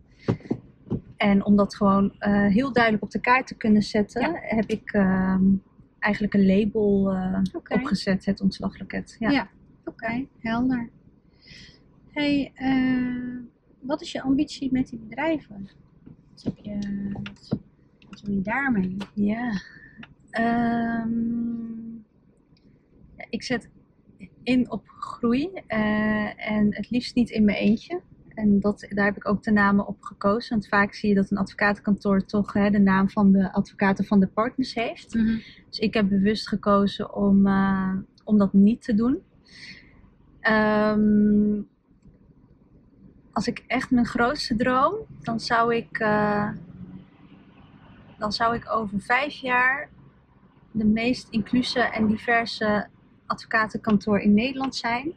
[1.18, 4.40] En om dat gewoon uh, heel duidelijk op de kaart te kunnen zetten, Ja.
[4.42, 5.44] heb ik ehm,
[6.00, 9.16] eigenlijk een label eh, opgezet, het ontslagloket.
[9.20, 9.30] Ja.
[9.30, 9.50] Ja.
[9.86, 10.90] Oké, helder.
[12.12, 13.38] Hey, eh,
[13.80, 15.70] wat is je ambitie met die bedrijven?
[16.32, 17.60] Wat, heb je, wat,
[18.10, 18.98] wat wil je daarmee?
[19.14, 19.62] Ja.
[20.30, 21.96] Ehm,
[23.16, 23.70] ja, ik zet
[24.44, 28.02] in op groei eh, en het liefst niet in mijn eentje.
[28.38, 30.50] En dat, daar heb ik ook de namen op gekozen.
[30.50, 34.20] Want vaak zie je dat een advocatenkantoor toch hè, de naam van de advocaten van
[34.20, 35.12] de partners heeft.
[35.70, 39.22] Dus ik heb bewust gekozen om, eh, om dat niet te doen.
[40.40, 41.62] Ehm,
[43.32, 46.50] als ik echt mijn grootste droom, dan zou ik, eh,
[48.18, 49.90] dan zou ik over vijf jaar
[50.72, 52.88] de meest inclusieve en diverse
[53.26, 55.14] advocatenkantoor in Nederland zijn.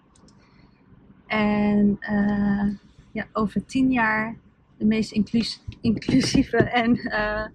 [1.27, 2.69] En eh,
[3.13, 4.37] ja, over tien jaar
[4.77, 7.47] de meest inclus- inclusieve en eh,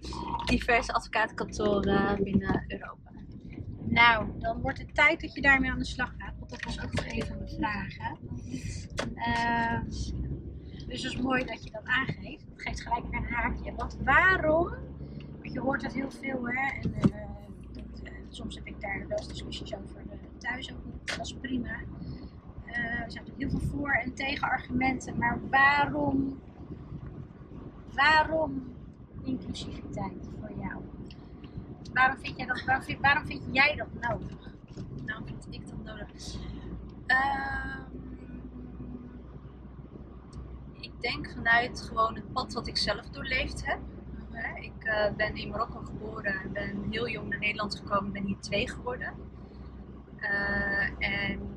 [0.44, 3.10] diverse advocatenkantoor eh, binnen Europa.
[3.88, 6.34] Nou, dan wordt het tijd dat je daarmee aan de slag gaat.
[6.38, 8.18] Want dat was ook nog een van de vragen.
[9.14, 9.80] Eh,
[10.86, 12.44] dus het is mooi dat je dat aangeeft.
[12.48, 13.74] Dat geeft gelijk weer een haakje.
[13.74, 14.74] Want waarom?
[15.40, 16.80] Want je hoort het heel veel, hè.
[16.80, 17.20] En, eh,
[17.72, 17.84] dat,
[18.28, 20.02] soms heb ik daar wel eens discussies over
[20.38, 21.06] thuis ook.
[21.16, 21.78] Dat is prima.
[22.76, 25.18] Eh, zijn natuurlijk heel veel voor- en tegenargumenten.
[25.18, 26.40] Maar waarom,
[27.94, 28.74] waarom
[29.22, 30.82] inclusiviteit voor jou?
[31.92, 34.54] Waarom vind, jij dat, waarom, vind, waarom vind jij dat nodig?
[35.04, 36.08] Nou, vind ik dat nodig?
[37.06, 37.80] Ehm,
[40.80, 43.78] ik denk vanuit gewoon het pad wat ik zelf doorleefd heb.
[44.60, 48.40] Ik eh, ben in Marokko geboren en ben heel jong naar Nederland gekomen, ben hier
[48.40, 49.14] twee geworden.
[50.16, 51.55] Eh, en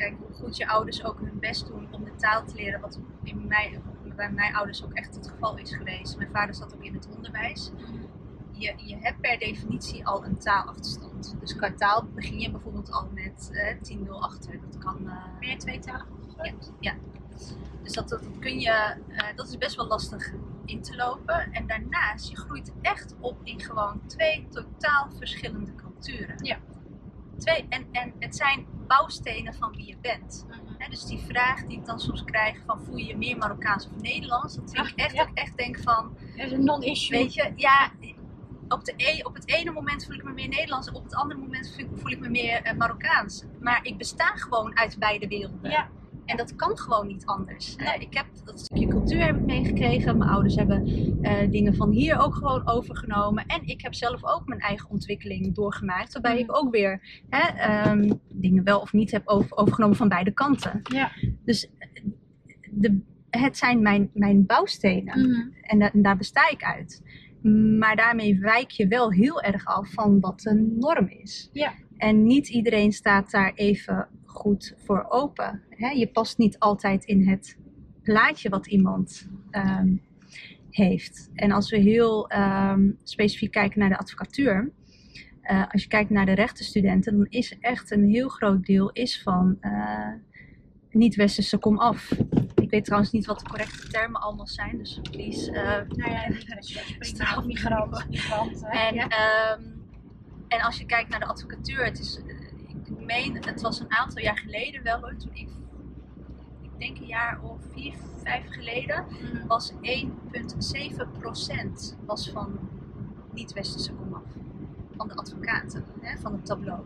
[0.00, 2.98] kijk hoe goed je ouders ook hun best doen om de taal te leren, wat
[3.22, 3.82] in mijn,
[4.16, 6.16] bij mijn ouders ook echt het geval is geweest.
[6.16, 7.70] Mijn vader zat ook in het onderwijs.
[8.52, 11.34] Je, je hebt per definitie al een taalachterstand.
[11.40, 14.60] Dus qua taal begin je bijvoorbeeld al met eh 10-0 achter.
[14.60, 15.08] Dat kan.
[15.08, 16.06] eh, Ben je tweetalig
[16.42, 16.94] ja, ja.
[17.82, 18.70] Dus dat, dat, dat kun je,
[19.08, 20.32] eh, dat is best wel lastig
[20.64, 21.52] in te lopen.
[21.52, 26.34] En daarnaast, je groeit echt op in gewoon twee totaal verschillende culturen.
[26.44, 26.58] Ja.
[27.40, 30.46] Twee, en, en het zijn bouwstenen van wie je bent.
[30.78, 33.86] Hè, dus die vraag die ik dan soms krijg van voel je je meer Marokkaans
[33.86, 34.54] of Nederlands?
[34.56, 35.18] Dat vind ik echt, Ja.
[35.18, 37.18] dat ik echt denk van, Dat is een non-issue.
[37.18, 37.90] weet je, ja,
[38.68, 41.40] op, de e, op het ene moment voel ik me meer Nederlands, op het andere
[41.40, 43.44] moment voel, voel ik me meer eh, Marokkaans.
[43.60, 45.70] Maar ik besta gewoon uit beide werelden.
[45.70, 45.88] Ja.
[46.30, 47.76] En dat kan gewoon niet anders.
[47.76, 47.86] Nee.
[47.88, 50.18] Eh, ik heb dat stukje cultuur heb ik meegekregen.
[50.18, 50.86] Mijn ouders hebben
[51.22, 53.46] eh, dingen van hier ook gewoon overgenomen.
[53.46, 56.12] En ik heb zelf ook mijn eigen ontwikkeling doorgemaakt.
[56.12, 56.42] Waarbij Mhm.
[56.42, 60.80] ik ook weer hè, ehm, dingen wel of niet heb over, overgenomen van beide kanten.
[60.82, 61.10] Ja.
[61.44, 61.70] Dus
[62.70, 63.00] de,
[63.30, 65.52] het zijn mijn, mijn bouwstenen.
[65.62, 67.02] En, da- en daar besta ik uit.
[67.78, 71.48] Maar daarmee wijk je wel heel erg af van wat de norm is.
[71.52, 71.72] Ja.
[71.96, 75.62] En niet iedereen staat daar even goed voor open.
[75.70, 75.88] Hè?
[75.88, 77.58] Je past niet altijd in het
[78.02, 79.96] plaatje wat iemand ehm,
[80.70, 81.30] heeft.
[81.34, 84.72] En als we heel ehm, specifiek kijken naar de advocatuur.
[85.42, 89.22] eh, als je kijkt naar de rechtenstudenten, dan is echt een heel groot deel is
[89.22, 90.12] van eh,
[90.90, 92.10] niet-westerse komaf.
[92.54, 96.28] Ik weet trouwens niet wat de correcte termen allemaal zijn, dus please eh, Nou ja,
[96.28, 97.02] niet dat je prima.
[97.04, 97.44] Straf.
[97.44, 98.60] Migrant, migrant.
[98.64, 98.78] hè.
[98.88, 99.62] En, ehm,
[100.48, 102.20] en als je kijkt naar de advocatuur, het is,
[102.98, 105.48] ik meen, het was een aantal jaar geleden wel hoor, toen ik,
[106.62, 109.46] ik denk een jaar of vier, vijf geleden, Mhm.
[109.46, 112.58] was 1,7% was van
[113.32, 114.22] niet-westerse komaf.
[114.96, 116.80] Van de advocaten, hè, van het tableau.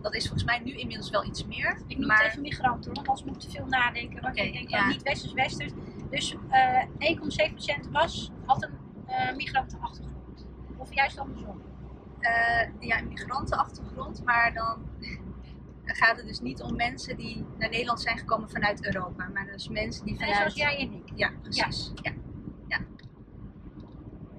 [0.00, 1.78] Dat is volgens mij nu inmiddels wel iets meer.
[1.86, 4.22] Ik noem maar het even migrant hoor, want anders moet ik te veel nadenken.
[4.22, 4.78] Want ik denk ja.
[4.78, 5.72] van niet westers, westers.
[6.10, 8.70] Dus eh 1,7% was, had een
[9.06, 10.46] eh migrantenachtergrond.
[10.76, 11.60] Of juist andersom.
[12.20, 14.78] eh, ja, een migrantenachtergrond, maar dan
[15.94, 19.68] gaat het dus niet om mensen die naar Nederland zijn gekomen vanuit Europa, maar dus
[19.68, 20.36] mensen die vanuit...
[20.36, 21.12] zoals jij en ik.
[21.14, 21.92] Ja, precies.
[21.94, 22.12] Ja.
[22.68, 22.78] Ja.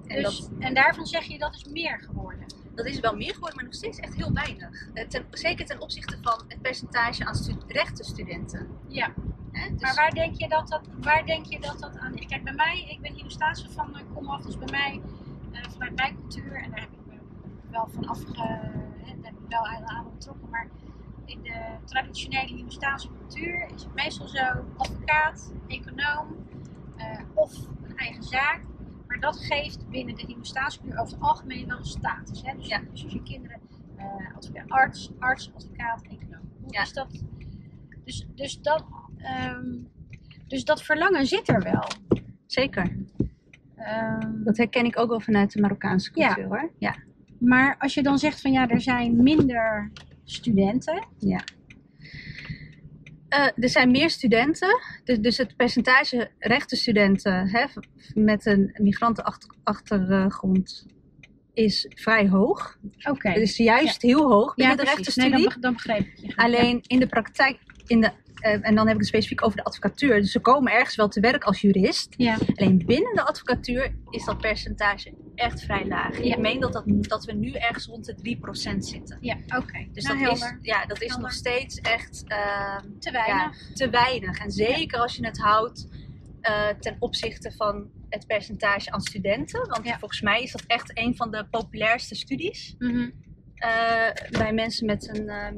[0.06, 2.44] En Dus, dat, En daarvan zeg je dat is meer geworden.
[2.74, 4.88] dat is wel meer geworden, maar nog steeds echt heel weinig.
[4.94, 8.68] Eh, ten, zeker ten opzichte van het percentage aan stu rechtenstudenten.
[8.88, 9.12] Ja.
[9.52, 12.14] Dus, Maar waar denk je dat dat, waar denk je dat, dat aan?
[12.14, 13.24] Kijk, bij mij, ik ben hier
[13.70, 15.00] van uh, kom af, dus bij mij,
[15.52, 17.14] eh, vanuit mijn cultuur, en daar heb ik me
[17.70, 18.72] wel van afge, daar
[19.22, 20.68] heb ik wel aan betrokken, maar
[21.26, 26.36] in de traditionele Hindoestaanse cultuur is het meestal zo, advocaat, econoom
[26.96, 27.52] eh, of
[27.82, 28.60] een eigen zaak.
[29.20, 32.42] dat geeft binnen de nieuwe staatscultuur over het algemeen wel status.
[32.42, 32.56] Hè?
[32.56, 32.78] Dus, Ja.
[32.90, 33.60] dus als je kinderen,
[33.96, 36.40] eh, advocaat, arts, arts, advocaat, econoom.
[36.68, 36.80] Ja.
[36.80, 37.22] Dus, dat,
[38.04, 38.84] dus, dus, dat,
[39.16, 39.72] ehm,
[40.46, 41.84] dus dat verlangen zit er wel.
[42.46, 42.96] Zeker.
[43.76, 46.26] Ehm, Dat herken ik ook wel vanuit de Marokkaanse Ja.
[46.26, 46.70] cultuur hoor.
[46.78, 46.94] Ja.
[47.38, 49.90] maar als je dan zegt van ja, er zijn minder
[50.24, 51.06] studenten.
[53.28, 57.64] Eh, er zijn meer studenten, dus, dus het percentage rechtenstudenten hè,
[58.14, 60.86] met een migrantenachtergrond
[61.54, 62.78] is vrij hoog.
[63.10, 63.28] Oké.
[63.28, 65.30] Het is juist heel hoog binnen de rechtenstudie.
[65.30, 66.36] Nee, dan, beg- dan begreep ik je.
[66.36, 68.10] Alleen in de praktijk, in de,
[68.44, 70.20] en dan heb ik het specifiek over de advocatuur.
[70.20, 72.14] Dus ze komen ergens wel te werk als jurist.
[72.16, 72.38] Ja.
[72.54, 76.22] Alleen binnen de advocatuur is dat percentage echt vrij laag.
[76.22, 76.34] Ja.
[76.34, 78.36] Ik meen dat, dat, dat we nu ergens rond de
[78.72, 79.18] 3% zitten.
[79.20, 79.86] Ja, oké.
[79.92, 81.20] Dus Nou, dat, is, ja, dat is Helder.
[81.26, 83.68] nog steeds echt ehm, te weinig.
[83.68, 84.38] ja, te weinig.
[84.38, 85.88] En zeker als je het houdt
[86.40, 89.68] eh, ten opzichte van het percentage aan studenten.
[89.68, 92.74] Want volgens mij is dat echt een van de populairste studies.
[92.78, 93.10] Mhm.
[93.54, 95.52] eh, bij mensen met een eh,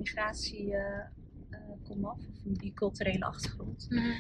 [2.46, 3.86] een biculturele achtergrond.
[3.88, 4.12] Mhm.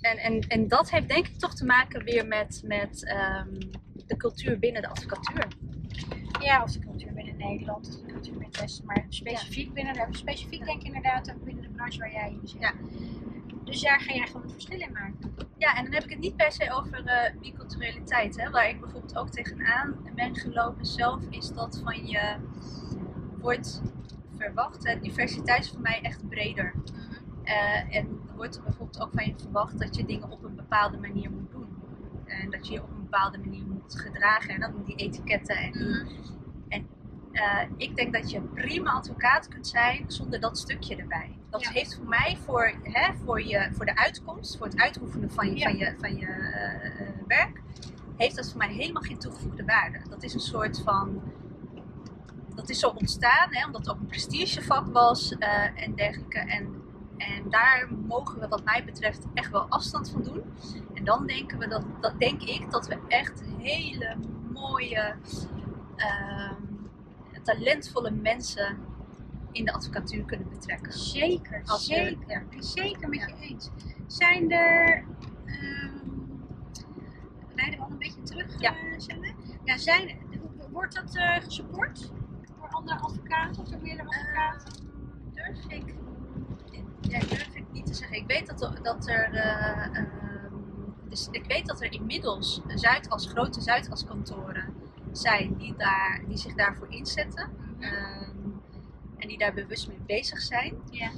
[0.00, 3.60] En, en, en dat heeft denk ik toch te maken weer met, met ehm,
[4.06, 5.46] de cultuur binnen de advocatuur.
[6.40, 10.14] Ja, of de cultuur binnen Nederland, of de cultuur binnen het Westen, maar specifiek binnen
[10.14, 12.60] specifiek denk ik inderdaad ook binnen de branche waar jij in zit.
[12.60, 12.72] Ja.
[13.64, 15.34] Dus daar ga jij gewoon het verschil in maken.
[15.58, 18.36] Ja, en dan heb ik het niet per se over eh biculturaliteit.
[18.36, 22.36] Hè, waar ik bijvoorbeeld ook tegenaan ben gelopen zelf, is dat van je
[23.40, 23.82] wordt
[24.42, 24.96] verwacht.
[25.02, 26.74] Diversiteit is voor mij echt breder.
[27.42, 30.98] Eh, en er wordt bijvoorbeeld ook van je verwacht dat je dingen op een bepaalde
[30.98, 31.68] manier moet doen.
[32.26, 34.54] En dat je je op een bepaalde manier moet gedragen.
[34.54, 35.56] En dan die etiketten.
[35.56, 35.72] En
[36.68, 36.80] die,
[37.32, 41.30] eh, ik denk dat je prima advocaat kunt zijn zonder dat stukje erbij.
[41.50, 41.70] Dat Ja.
[41.70, 45.56] heeft voor mij voor, hè, voor, je, voor de uitkomst, voor het uitoefenen van je,
[45.58, 45.64] Ja.
[45.68, 47.60] van je, van je eh, werk,
[48.16, 49.98] heeft dat voor mij helemaal geen toegevoegde waarde.
[50.08, 51.22] Dat is een soort van.
[52.54, 56.38] Dat is zo ontstaan, hè, omdat het ook een prestigevak was eh, en dergelijke.
[56.38, 56.82] En,
[57.16, 60.42] en daar mogen we, wat mij betreft, echt wel afstand van doen.
[60.94, 64.16] En dan denken we dat, dat denk ik dat we echt hele
[64.52, 65.14] mooie,
[65.96, 66.54] ehm,
[67.42, 68.78] talentvolle mensen
[69.52, 70.92] in de advocatuur kunnen betrekken.
[70.92, 72.18] Zeker, Als zeker.
[72.26, 72.38] ja.
[72.40, 73.70] Ik ben zeker met je eens.
[74.06, 75.04] Zijn er.
[75.46, 75.90] ehm
[77.54, 78.74] rijden we al een beetje terug, Ja.
[78.96, 79.34] Senne?
[79.64, 80.16] Ja, zijn,
[80.70, 82.10] wordt dat eh gesupport
[82.84, 84.72] door andere advocaten of door meerdere advocaten?
[85.34, 85.94] Durf ik,
[87.00, 88.16] ja, durf ik niet te zeggen.
[88.16, 90.54] Ik weet dat er, dat er eh, ehm,
[91.08, 94.74] dus ik weet dat er inmiddels Zuidas, grote Zuidas kantoren
[95.12, 97.50] zijn die, daar, die zich daarvoor inzetten.
[97.80, 98.30] ehm,
[99.16, 100.74] en die daar bewust mee bezig zijn.
[100.90, 101.10] Ja.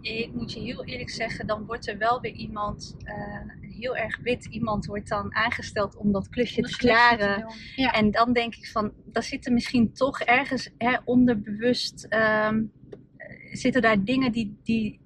[0.00, 3.40] Ik moet je heel eerlijk zeggen, dan wordt er wel weer iemand, eh,
[3.80, 7.46] heel erg wit iemand wordt dan aangesteld om dat klusje te klaren.
[7.76, 7.92] Ja.
[7.92, 12.62] En dan denk ik van, daar zitten misschien toch ergens hè, onderbewust, ehm,
[13.16, 15.00] eh, zitten daar dingen die, die,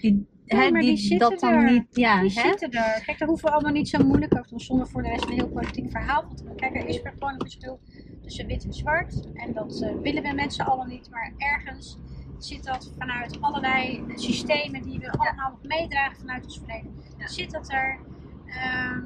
[0.00, 2.48] die, Ja, hè, maar die die, zitten dat dan niet, ja, Die hè?
[2.48, 3.02] zitten er.
[3.04, 5.24] Kijk, daar hoeven we allemaal niet zo moeilijk over te doen, zonder voor de rest
[5.24, 6.56] een heel politiek verhaal doen.
[6.56, 7.80] Kijk, er is weer gewoon een verschil
[8.22, 9.30] tussen wit en zwart.
[9.34, 11.98] En dat eh, willen we mensen allen niet, maar ergens
[12.38, 16.94] zit dat vanuit allerlei systemen die we allemaal nog meedragen vanuit ons verleden.
[17.18, 17.98] Zit dat er.
[18.46, 19.04] Ehm,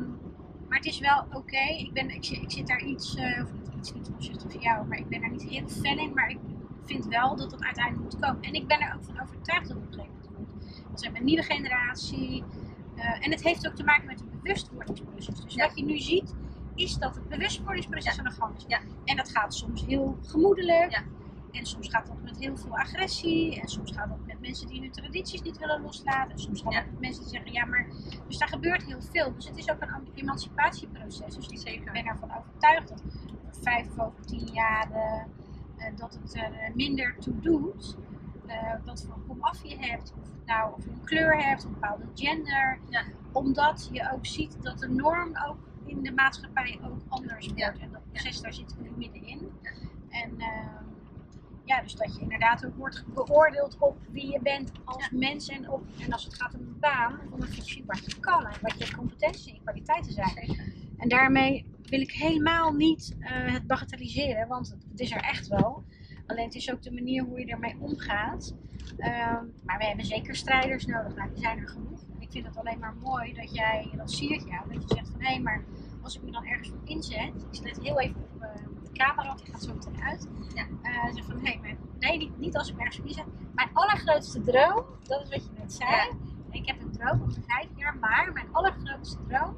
[0.68, 1.58] maar het is wel oké.
[1.78, 4.50] Ik, ben, ik, zit- ik zit daar iets, eh, of niet iets niet ten opzichte
[4.50, 6.12] van jou, maar ik ben daar niet heel fan in.
[6.14, 6.38] Maar ik
[6.84, 8.42] vind wel dat het uiteindelijk moet komen.
[8.42, 10.82] En ik ben er ook van overtuigd dat het op een gegeven moment moet.
[10.92, 12.44] We zijn een nieuwe generatie.
[12.96, 15.40] eh, en het heeft ook te maken met een bewustwordingsproces.
[15.44, 15.66] Dus Ja.
[15.66, 16.34] wat je nu ziet,
[16.74, 18.18] is dat het bewustwordingsproces Ja.
[18.22, 18.64] aan de gang is.
[18.68, 18.80] Ja.
[19.04, 21.02] En dat gaat soms heel gemoedelijk.
[21.52, 23.60] En soms gaat dat met heel veel agressie.
[23.60, 26.30] En soms gaat dat met mensen die hun tradities niet willen loslaten.
[26.32, 26.80] En soms gaat Ja.
[26.80, 27.86] dat met mensen die zeggen, ja maar...
[28.26, 29.34] Dus daar gebeurt heel veel.
[29.34, 31.34] Dus het is ook een emancipatieproces.
[31.34, 31.92] Dus ik Zeker.
[31.92, 33.02] ben ervan overtuigd dat
[33.44, 35.22] over vijf of over tien jaar eh,
[35.86, 37.96] eh, dat het er eh, minder toe doet.
[38.46, 41.72] eh, wat voor komaf je hebt, of, het nou, of je een kleur hebt, een
[41.72, 42.78] bepaalde gender.
[42.88, 43.02] Ja.
[43.32, 47.60] Omdat je ook ziet dat de norm ook in de maatschappij ook anders wordt.
[47.60, 47.72] Ja.
[47.80, 49.50] En dat proces, daar zitten we nu middenin.
[50.08, 50.84] En ehm,
[51.64, 55.70] ja, dus dat je inderdaad ook wordt beoordeeld op wie je bent als mens en,
[55.70, 58.58] op, en als het gaat om een baan, om een functie wat je kan en
[58.60, 60.28] wat je competenties en kwaliteiten zijn.
[60.28, 60.72] Zeker.
[60.98, 65.48] En daarmee wil ik helemaal niet eh, het bagatelliseren, want het, het is er echt
[65.48, 65.84] wel.
[66.26, 68.54] Alleen het is ook de manier hoe je ermee omgaat.
[68.98, 71.14] Ehm, maar we hebben zeker strijders nodig.
[71.14, 72.00] Nou, die zijn er genoeg.
[72.14, 75.08] En ik vind het alleen maar mooi dat jij, dat siert jou, dat je zegt
[75.10, 75.64] van hé, maar
[76.02, 78.48] als ik me dan ergens voor inzet, ik zet heel even op eh,
[78.92, 80.28] de camera, want die gaat zo meteen uit.
[80.54, 80.64] Ja.
[80.82, 83.24] Eh, zeg van maar nee, niet, niet als ik ergens inzet.
[83.54, 85.90] Mijn allergrootste droom, dat is wat je net zei.
[85.90, 86.08] Ja.
[86.50, 89.56] Ik heb een droom over vijf jaar, maar mijn allergrootste droom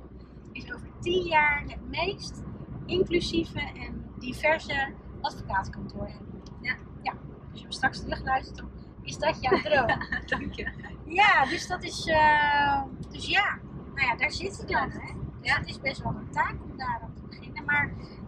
[0.52, 2.42] is over tien jaar het meest
[2.86, 6.42] inclusieve en diverse advocatenkantoor hebben.
[6.60, 6.74] Ja.
[7.02, 7.12] ja.
[7.50, 8.68] Als je hem straks terugluistert, dan
[9.02, 9.86] is dat jouw droom.
[10.26, 10.70] Dank je.
[11.06, 12.06] ja, dus dat is.
[12.06, 13.58] eh, dus ja,
[13.94, 14.90] nou ja, daar zit hij dan.
[14.90, 15.12] Hè?
[15.40, 15.56] Dus Ja.
[15.58, 17.00] het is best wel een taak om daar.
[17.00, 17.10] Maar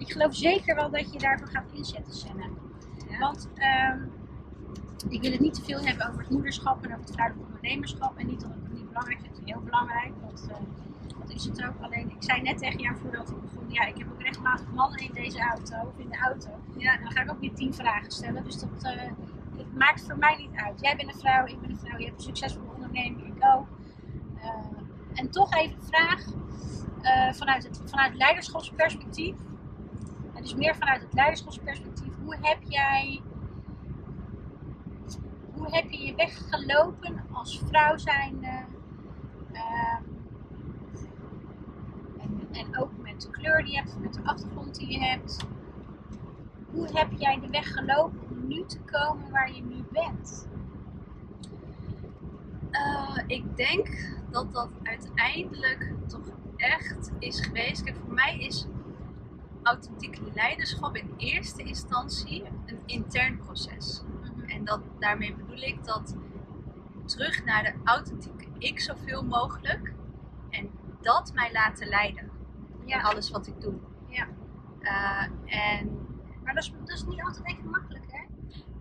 [0.06, 2.48] ik geloof zeker wel dat je daarvoor gaat inzetten, Senne.
[3.08, 3.18] Ja.
[3.18, 3.98] Want ehm,
[5.08, 8.18] ik wil het niet te veel hebben over het moederschap en over het vrouwelijk ondernemerschap.
[8.18, 10.12] En niet dat ik het niet belangrijk het heel belangrijk.
[10.20, 10.56] Want eh,
[11.18, 11.74] dat is het ook.
[11.80, 14.98] Alleen, ik zei net tegen jou voordat ik begon, ja, ik heb ook regelmatig mannen
[14.98, 16.50] in deze auto, of in de auto.
[16.76, 18.44] Ja, dan ga ik ook weer tien vragen stellen.
[18.44, 19.02] Dus dat eh,
[19.56, 20.80] het maakt voor mij niet uit.
[20.80, 23.66] Jij bent een vrouw, ik ben een vrouw, je hebt een succesvolle onderneming, ik ook.
[24.40, 24.50] Eh,
[25.14, 26.24] en toch even een vraag
[27.36, 29.34] vanuit, het, vanuit leiderschapsperspectief.
[30.46, 32.12] Dus meer vanuit het leiderschapsperspectief.
[32.24, 33.22] Hoe heb jij
[35.52, 38.64] hoe heb je je weg gelopen als vrouw zijnde?
[39.52, 40.02] Ehm,
[42.18, 45.46] en, en ook met de kleur die je hebt, met de achtergrond die je hebt.
[46.70, 50.48] Hoe heb jij de weg gelopen om nu te komen waar je nu bent?
[52.70, 57.82] Eh, ik denk dat dat uiteindelijk toch echt is geweest.
[57.82, 58.66] Kijk, voor mij is
[59.66, 64.02] authentiek leiderschap in eerste instantie een intern proces.
[64.46, 66.16] En dat, daarmee bedoel ik dat
[67.04, 69.92] terug naar de authentieke ik zoveel mogelijk.
[70.50, 72.30] En dat mij laten leiden.
[72.84, 73.74] Ja, alles wat ik doe.
[74.08, 74.28] Ja.
[74.80, 76.06] Eh, en
[76.44, 78.24] maar dat is, dat is niet altijd even makkelijk, hè?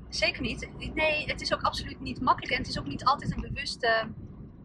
[0.10, 0.70] Zeker niet.
[0.94, 2.52] Nee, het is ook absoluut niet makkelijk.
[2.52, 4.08] En het is ook niet altijd een bewuste.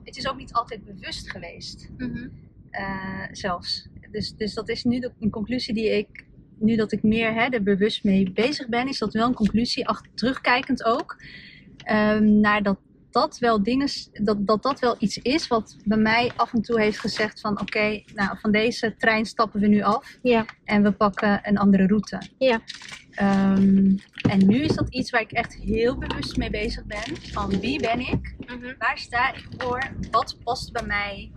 [0.04, 1.90] Het is ook niet altijd bewust geweest.
[2.70, 3.88] eh, zelfs.
[4.10, 6.28] Dus, dus dat is nu de, een conclusie die ik.
[6.58, 9.88] Nu dat ik meer hè, er bewust mee bezig ben, is dat wel een conclusie,
[9.88, 11.16] achter, terugkijkend ook.
[11.84, 12.78] ehm, naar dat
[13.10, 13.88] dat wel dingen.
[14.12, 17.60] Dat, dat dat wel iets is wat bij mij af en toe heeft gezegd: van
[17.60, 20.18] oké, nou van deze trein stappen we nu af.
[20.22, 20.44] Ja.
[20.64, 22.22] En we pakken een andere route.
[22.38, 22.60] Ja.
[23.10, 23.96] Ehm,
[24.30, 27.16] en nu is dat iets waar ik echt heel bewust mee bezig ben.
[27.32, 28.34] Van wie ben ik?
[28.78, 29.90] Waar sta ik voor?
[30.10, 31.30] Wat past bij mij?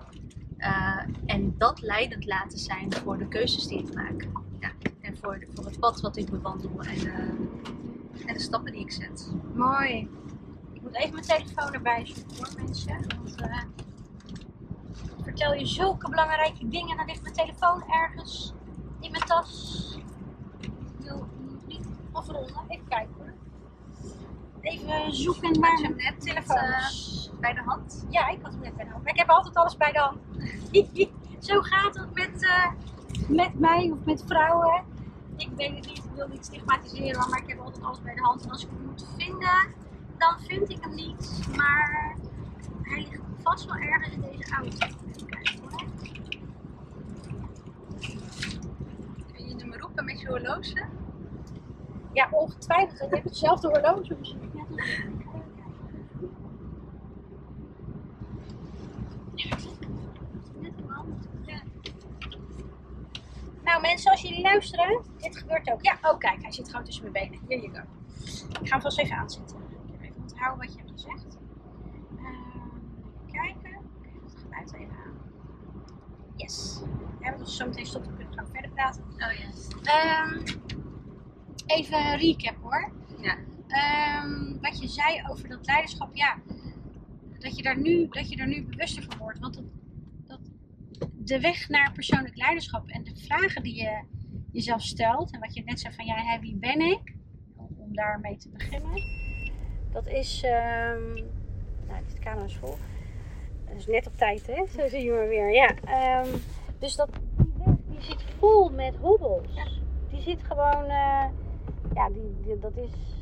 [0.64, 4.28] Eh, en dat leidend laten zijn voor de keuzes die ik maak.
[4.60, 4.72] Ja.
[5.02, 7.18] En voor, de- voor het pad wat ik bewandel en, eh,
[8.28, 9.32] en de stappen die ik zet.
[9.54, 10.10] Mooi.
[10.74, 13.06] Ik moet even mijn telefoon erbij zoeken hoor mensen.
[13.18, 13.62] Want eh,
[15.24, 18.54] vertel je zulke belangrijke dingen, dan ligt mijn telefoon ergens
[19.00, 19.98] in mijn tas.
[20.60, 21.28] Ik wil
[21.68, 22.56] niet afronden.
[22.68, 23.34] Even kijken hoor.
[24.64, 27.32] Even zoeken Had je mijn hem net telefoons.
[27.40, 28.06] bij de hand?
[28.10, 29.04] Ja, ik had hem net bij de hand.
[29.04, 30.18] Maar ik heb altijd alles bij de hand.
[31.48, 32.72] Zo gaat het met, eh,
[33.28, 34.84] met mij of met vrouwen.
[35.38, 38.22] Ik weet het niet, ik wil niet stigmatiseren, maar ik heb altijd alles bij de
[38.22, 38.44] hand.
[38.44, 39.74] En als ik hem moet vinden,
[40.18, 41.40] dan vind ik hem niet.
[41.58, 42.16] Maar
[42.82, 44.88] hij ligt vast wel ergens in deze auto.
[45.08, 45.84] Even kijken hoor.
[49.34, 50.86] Kun je hem roepen met je horloge?
[52.14, 53.00] Ja, ongetwijfeld.
[53.00, 54.52] Je hebt dezelfde horloge misschien.
[54.76, 55.14] Ik.
[63.64, 65.84] Nou mensen, als jullie luisteren, dit gebeurt ook.
[65.84, 67.46] Ja, oh kijk, hij zit gewoon tussen mijn benen.
[67.48, 67.82] Here you go.
[68.62, 69.58] Ik ga hem vast even aanzetten.
[69.88, 71.38] Ik even onthouden wat je hebt gezegd.
[72.18, 73.80] Even kijken.
[73.98, 75.14] Oké, het geluid even aan.
[76.36, 76.82] Yes.
[77.20, 79.04] Ja, want als we zo meteen stoppen, kunnen we gewoon verder praten.
[79.04, 79.50] Oh ja.
[79.84, 80.44] Ehm,
[81.66, 82.92] even recap hoor.
[83.22, 83.36] Ja.
[83.74, 86.38] Ehm, wat je zei over dat leiderschap, ja.
[87.40, 89.40] Dat je daar nu, dat je daar nu bewuster van wordt.
[89.40, 89.64] Want dat,
[90.26, 90.40] dat
[91.14, 94.04] de weg naar persoonlijk leiderschap en de vragen die je
[94.52, 95.32] jezelf stelt.
[95.32, 97.16] En wat je net zei van ja, hè, wie ben ik?
[97.56, 99.02] Om, daarmee te beginnen.
[99.92, 100.42] Dat is.
[100.44, 101.14] ehm
[101.88, 102.76] nou, de camera is vol.
[103.68, 104.66] Dat is net op tijd, hè?
[104.78, 105.52] Zo zie je weer.
[105.54, 105.76] Ja.
[105.76, 106.36] ehm,
[106.80, 109.82] dus dat, die weg die zit vol met hobbels.
[110.10, 110.84] Die zit gewoon.
[110.84, 111.26] eh,
[111.94, 113.13] ja, die, die- dat is.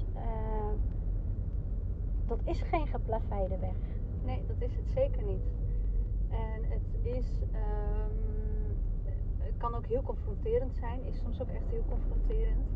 [2.32, 3.76] Dat is geen geplaveide weg.
[4.24, 5.46] Nee, dat is het zeker niet.
[6.30, 7.26] En het is.
[7.52, 8.10] ehm,
[9.38, 12.68] het kan ook heel confronterend zijn, is soms ook echt heel confronterend.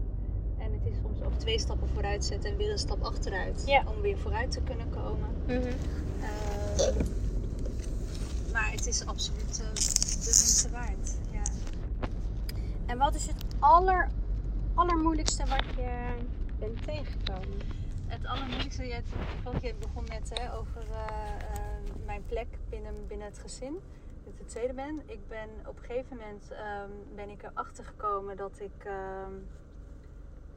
[0.58, 3.64] En het is soms ook twee stappen vooruit zetten en weer een stap achteruit.
[3.68, 3.84] Ja.
[3.95, 5.30] Om weer vooruit te kunnen komen.
[5.47, 5.74] Ehm,
[8.51, 11.18] maar het is absoluut eh, de moeite waard.
[11.32, 11.41] Ja.
[12.86, 14.10] En wat is het aller,
[14.74, 16.14] allermoeilijkste wat je
[16.60, 17.60] bent tegengekomen?
[18.08, 19.06] Het allermoeilijkste, je, het,
[19.62, 23.80] je begon net hè, over eh, eh, mijn plek binnen, binnen het gezin.
[24.24, 25.01] Dat ik de tweede ben.
[25.06, 29.34] Ik ben op een gegeven moment ehm, ben ik erachter gekomen dat ik ehm,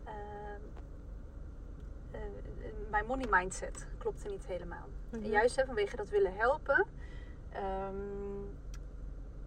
[0.04, 0.62] ehm,
[2.10, 2.20] eh,
[2.90, 4.86] mijn money mindset klopte niet helemaal.
[5.10, 5.24] Mhm.
[5.24, 6.86] Juist hè, vanwege dat willen helpen,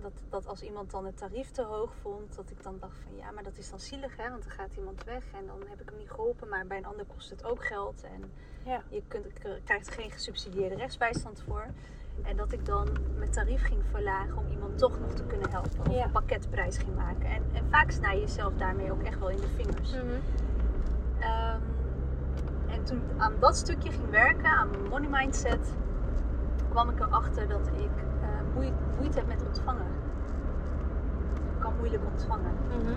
[0.01, 3.15] dat, dat als iemand dan het tarief te hoog vond, dat ik dan dacht van
[3.15, 5.81] ja, maar dat is dan zielig hè, want dan gaat iemand weg en dan heb
[5.81, 8.31] ik hem niet geholpen, maar bij een ander kost het ook geld en
[8.63, 8.81] Ja.
[8.89, 9.27] je kunt,
[9.63, 11.65] krijgt er geen gesubsidieerde rechtsbijstand voor.
[12.21, 12.87] En dat ik dan
[13.17, 15.79] mijn tarief ging verlagen om iemand toch nog te kunnen helpen.
[15.79, 16.03] Of Ja.
[16.03, 17.25] een pakketprijs ging maken.
[17.25, 19.91] En, en vaak snij je jezelf daarmee ook echt wel in de vingers.
[19.93, 20.19] Mhm.
[21.19, 21.59] Ehm,
[22.67, 25.73] en toen ik aan dat stukje ging werken, aan mijn money mindset,
[26.69, 28.10] kwam ik erachter dat ik eh,
[28.53, 29.85] moeite, heb met ontvangen.
[31.55, 32.51] Ik kan moeilijk ontvangen.
[32.67, 32.93] Mhm.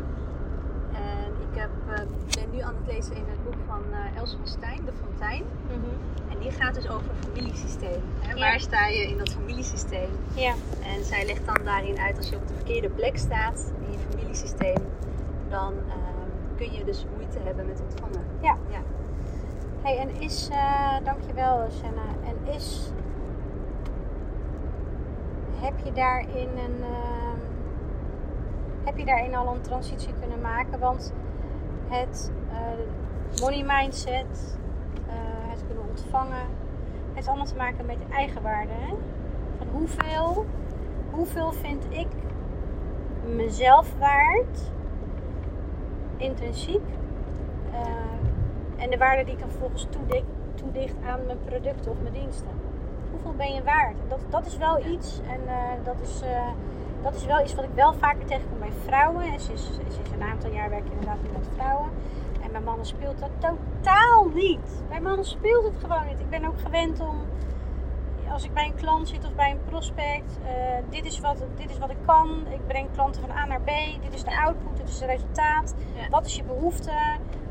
[0.94, 1.96] En ik heb, eh,
[2.36, 5.44] ben nu aan het lezen in het boek van eh, Els van Stijn, De Fontein.
[5.66, 6.32] Mhm.
[6.32, 8.02] En die gaat dus over familiesysteem.
[8.20, 8.32] Hè?
[8.32, 8.40] Ja.
[8.40, 10.10] Waar sta je in dat familiesysteem?
[10.34, 10.54] Ja.
[10.94, 13.98] En zij legt dan daarin uit als je op de verkeerde plek staat in je
[14.10, 14.82] familiesysteem,
[15.48, 18.24] dan ehm, kun je dus moeite hebben met ontvangen.
[18.40, 18.56] Ja.
[18.70, 18.80] ja.
[19.82, 22.90] Hey, en is, eh, dankjewel Senna, en is,
[25.64, 27.38] heb je daarin een, ehm,
[28.84, 30.78] heb je daarin al een transitie kunnen maken?
[30.78, 31.12] Want
[31.88, 34.58] het eh, money mindset,
[35.06, 35.14] eh,
[35.50, 36.46] het kunnen ontvangen,
[37.12, 38.72] heeft allemaal te maken met eigenwaarde.
[38.72, 38.94] Hè?
[39.58, 40.46] Van hoeveel,
[41.10, 42.08] hoeveel vind ik
[43.26, 44.72] mezelf waard,
[46.16, 46.86] intrinsiek,
[47.72, 52.14] eh, en de waarde die ik dan vervolgens toedicht, toedicht aan mijn producten of mijn
[52.14, 52.63] diensten.
[53.32, 53.96] Ben je waard?
[54.08, 55.20] Dat, dat is wel iets.
[55.28, 56.48] En eh, dat, is, eh,
[57.02, 59.22] dat is wel iets wat ik wel vaker tegenkom bij vrouwen.
[59.22, 61.88] En sinds, sinds een aantal jaar werk ik inderdaad nu met vrouwen.
[62.42, 64.82] En bij mannen speelt dat totaal niet.
[64.88, 66.20] Bij mannen speelt het gewoon niet.
[66.20, 67.16] Ik ben ook gewend om,
[68.32, 70.52] als ik bij een klant zit of bij een prospect, eh,
[70.90, 72.46] dit, is wat, dit is wat ik kan.
[72.50, 73.70] Ik breng klanten van A naar B.
[74.02, 75.74] Dit is de output, dit is het resultaat.
[75.94, 76.08] Ja.
[76.08, 76.92] Wat is je behoefte?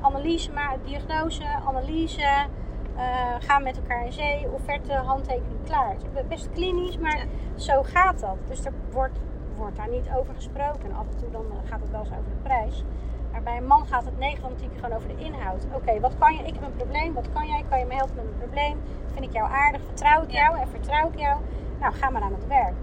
[0.02, 2.48] Analyse, maar diagnose, analyse.
[2.96, 3.04] Eh,
[3.40, 5.90] gaan met elkaar in zee, offerte, handtekening klaar.
[5.90, 7.24] Het is best klinisch, maar Ja.
[7.56, 8.38] zo gaat dat.
[8.48, 9.20] Dus er wordt,
[9.56, 10.84] wordt daar niet over gesproken.
[10.84, 12.84] En af en toe dan eh, gaat het wel eens over de prijs.
[13.32, 15.66] Maar bij een man gaat het 9 van de 10 keer gewoon over de inhoud.
[15.74, 16.44] Oké, wat kan je?
[16.44, 17.14] Ik heb een probleem.
[17.14, 17.64] Wat kan jij?
[17.70, 18.82] Kan je me helpen met mijn probleem?
[19.14, 19.82] Vind ik jou aardig?
[19.86, 20.40] Vertrouw ik Ja.
[20.46, 20.60] jou?
[20.60, 21.38] En vertrouw ik jou?
[21.80, 22.74] Nou, ga maar aan het werk.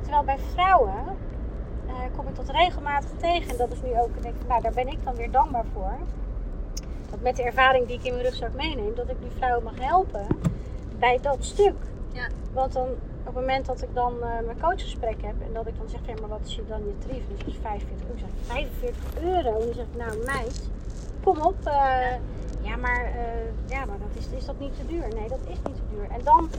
[0.00, 0.94] Terwijl bij vrouwen
[1.86, 3.50] eh, kom ik dat regelmatig tegen.
[3.50, 5.64] En dat is nu ook, ik denk van, nou, daar ben ik dan weer dankbaar
[5.72, 5.92] voor.
[7.12, 9.78] Dat met de ervaring die ik in mijn rugzak meeneem, dat ik die vrouwen mag
[9.78, 10.26] helpen
[10.98, 11.76] bij dat stuk.
[12.12, 12.26] Ja.
[12.52, 12.88] Want dan,
[13.20, 16.00] op het moment dat ik dan eh, mijn coachgesprek heb en dat ik dan zeg,
[16.06, 17.22] ja, maar wat is je dan je tarief?
[17.28, 18.14] En dan is 45 euro.
[18.14, 19.60] Ik zeg, 45 euro?
[19.60, 20.70] En dan zeg ik, nou meid,
[21.24, 21.56] kom op.
[21.66, 22.14] eh,
[22.60, 25.08] ja, maar, eh, ja, maar dat is, is dat niet te duur?
[25.14, 26.10] Nee, dat is niet te duur.
[26.10, 26.50] En dan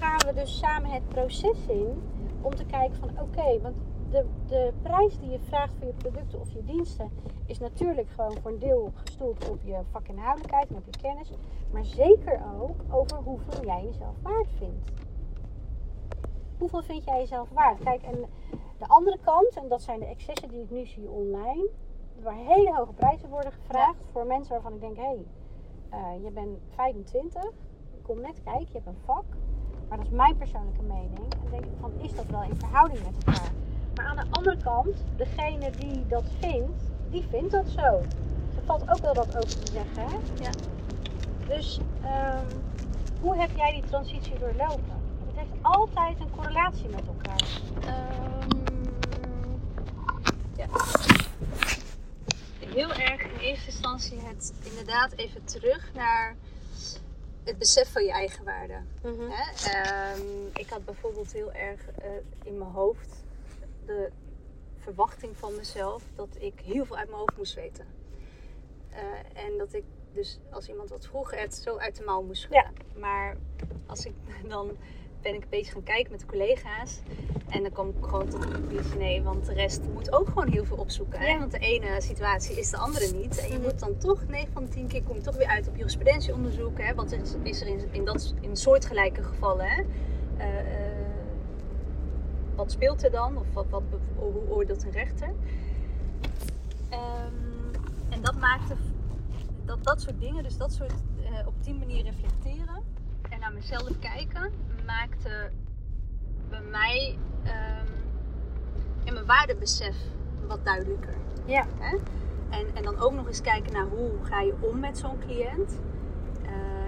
[0.00, 2.02] gaan we dus samen het proces in
[2.40, 3.76] om te kijken van, oké, want
[4.10, 7.10] de, de prijs die je vraagt voor je producten of je diensten
[7.46, 11.30] is natuurlijk gewoon voor een deel gestoeld op je vakinhoudelijkheid en op je kennis,
[11.70, 14.90] maar zeker ook over hoeveel jij jezelf waard vindt.
[16.58, 17.78] Hoeveel vind jij jezelf waard?
[17.78, 18.24] Kijk, en
[18.78, 21.68] de andere kant, en dat zijn de excessen die ik nu zie online,
[22.22, 25.26] waar hele hoge prijzen worden gevraagd voor mensen waarvan ik denk, hé, hey,
[25.88, 27.50] eh, je bent 25,
[28.02, 29.24] kom net kijken, je hebt een vak,
[29.88, 31.18] maar dat is mijn persoonlijke mening.
[31.18, 33.52] En dan denk ik van, is dat wel in verhouding met elkaar?
[33.96, 38.02] Maar aan de andere kant, degene die dat vindt, die vindt dat zo.
[38.56, 40.44] Er valt ook wel wat over te zeggen, hè?
[40.44, 40.50] Ja.
[41.46, 42.46] Dus, ehm,
[43.20, 45.02] hoe heb jij die transitie doorlopen?
[45.26, 47.60] Het heeft altijd een correlatie met elkaar.
[47.80, 48.48] Ehm,
[50.56, 50.66] ja.
[52.58, 56.36] Heel erg in eerste instantie het inderdaad even terug naar
[57.44, 58.80] het besef van je eigen waarde.
[59.02, 59.70] Hè?
[59.70, 62.10] Ehm, ik had bijvoorbeeld heel erg eh,
[62.44, 63.24] in mijn hoofd
[63.86, 64.10] de
[64.76, 67.86] verwachting van mezelf dat ik heel veel uit mijn hoofd moest weten.
[68.90, 72.40] Eh, en dat ik dus als iemand wat vroeg het zo uit de mouw moest
[72.42, 72.72] schudden.
[72.98, 73.36] Maar
[73.86, 74.14] als ik
[74.48, 74.70] dan
[75.20, 77.00] ben ik een beetje gaan kijken met de collega's.
[77.48, 80.48] En dan kom ik gewoon tot de conclusie, nee, want de rest moet ook gewoon
[80.48, 81.18] heel veel opzoeken.
[81.20, 81.26] Hè?
[81.26, 81.38] Ja.
[81.38, 83.38] Want de ene situatie is de andere niet.
[83.38, 83.62] En je Mhm.
[83.62, 86.78] moet dan toch, 9 van de 10 keer, kom je toch weer uit op jurisprudentieonderzoek.
[86.80, 86.94] Hè?
[86.94, 89.66] Wat is, is er in, in, dat, in soortgelijke gevallen?
[89.66, 89.82] Hè?
[90.36, 90.85] Eh, eh,
[92.66, 93.36] wat speelt er dan?
[93.36, 93.82] Of wat, wat,
[94.16, 95.32] hoe oordeelt een rechter?
[96.88, 97.34] Ehm,
[98.08, 98.74] en dat maakte
[99.64, 100.94] dat, dat soort dingen, dus dat soort
[101.24, 102.82] eh, op die manier reflecteren
[103.30, 104.52] en naar mezelf kijken,
[104.86, 105.50] maakte
[106.48, 107.86] bij mij ehm,
[109.04, 109.96] in mijn waardebesef
[110.46, 111.14] wat duidelijker.
[111.44, 111.66] Ja.
[111.78, 111.96] Hè?
[112.50, 115.80] En, en dan ook nog eens kijken naar hoe ga je om met zo'n cliënt.
[116.44, 116.86] Eh,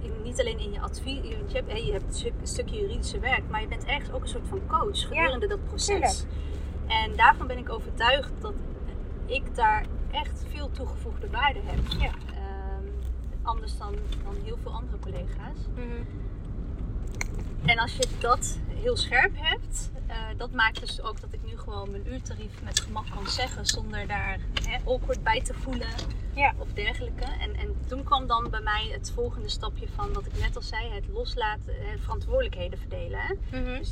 [0.00, 3.18] in- niet alleen in je advies, je hebt, je hebt een stuk- een stukje juridische
[3.18, 6.24] werk, maar je bent ergens ook een soort van coach gedurende dat proces.
[6.86, 8.52] En daarvan ben ik overtuigd dat
[9.26, 11.78] ik daar echt veel toegevoegde waarde heb.
[11.98, 12.10] Ja.
[12.34, 12.84] Ehm,
[13.42, 15.58] anders dan, dan heel veel andere collega's.
[17.64, 21.58] En als je dat heel scherp hebt, uh, dat maakt dus ook dat ik nu
[21.58, 24.38] gewoon mijn uurtarief met gemak kan zeggen zonder daar
[24.68, 25.88] hè, awkward bij te voelen
[26.34, 26.54] Ja.
[26.58, 27.24] of dergelijke.
[27.24, 30.62] En, en toen kwam dan bij mij het volgende stapje van wat ik net al
[30.62, 33.20] zei, het loslaten, het verantwoordelijkheden verdelen.
[33.20, 33.60] Hè?
[33.60, 33.84] Mhm.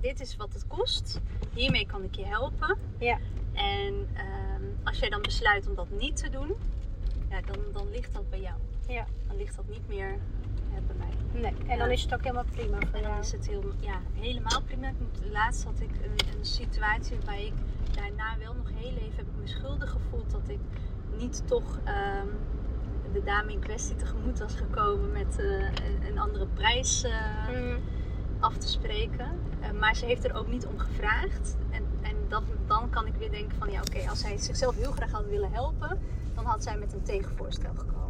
[0.00, 1.20] Dit is wat het kost,
[1.54, 2.78] hiermee kan ik je helpen.
[2.98, 3.18] Ja.
[3.52, 6.54] En ehm, als jij dan besluit om dat niet te doen,
[7.30, 8.54] ja, dan, dan ligt dat bij jou.
[8.88, 9.06] Ja.
[9.26, 10.18] Dan ligt dat niet meer
[11.32, 13.20] Nee, en dan is het ook helemaal prima voor En dan jou.
[13.20, 14.88] is het heel, ja, helemaal prima.
[14.88, 17.52] Ik moet- Laatst had ik een, een situatie waarbij ik
[17.94, 20.58] daarna wel nog heel even heb ik me schuldig gevoeld dat ik
[21.18, 22.26] niet toch ehm,
[23.12, 27.78] de dame in kwestie tegemoet was gekomen met eh, een, een andere prijs eh, Mhm.
[28.40, 29.28] af te spreken.
[29.60, 31.56] Eh, maar ze heeft er ook niet om gevraagd.
[31.70, 34.92] En, en dat, dan kan ik weer denken van ja oké, als zij zichzelf heel
[34.92, 35.98] graag had willen helpen,
[36.34, 38.03] dan had zij met een tegenvoorstel gekomen.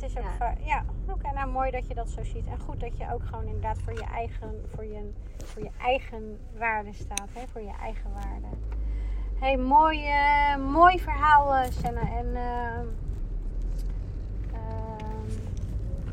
[0.00, 0.54] Het is ook Ja.
[0.64, 0.84] ja.
[1.08, 2.46] Oké, nou mooi dat je dat zo ziet.
[2.46, 5.10] En goed dat je ook gewoon inderdaad voor je eigen, voor je,
[5.44, 7.28] voor je eigen waarde staat.
[7.32, 7.46] Hè?
[7.52, 8.46] Voor je eigen waarde.
[9.38, 12.00] hey, mooi, eh, mooi verhaal, eh, Senna.
[12.00, 12.86] En ehm,
[14.52, 15.30] ehm,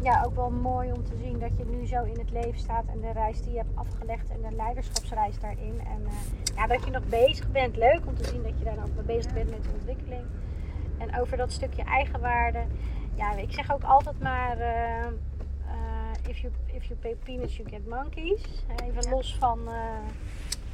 [0.02, 2.86] ja, ook wel mooi om te zien dat je nu zo in het leven staat.
[2.86, 5.80] En de reis die je hebt afgelegd en de leiderschapsreis daarin.
[5.80, 7.76] En eh, ja, dat je nog bezig bent.
[7.76, 10.24] Leuk om te zien dat je daar mee bezig bent met de ontwikkeling.
[10.98, 12.64] En over dat stukje eigenwaarde
[13.16, 15.12] ja, ik zeg ook altijd maar: eh, eh,
[16.28, 18.64] if, you, if you pay peanuts, you get monkeys.
[18.68, 19.10] Eh, Even Ja.
[19.10, 19.60] los van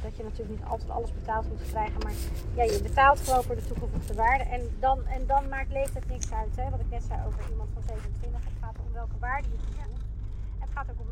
[0.02, 2.12] dat je natuurlijk niet altijd alles betaald te krijgen, maar
[2.54, 4.44] ja, je betaalt gewoon voor de toegevoegde waarde.
[4.44, 6.56] En dan, en dan maakt leeftijd niks uit.
[6.56, 6.70] Hè?
[6.70, 8.44] Wat ik net zei over iemand van 27.
[8.44, 10.04] Het gaat om welke waarde je toevoegt.
[10.58, 11.06] Het gaat ook om,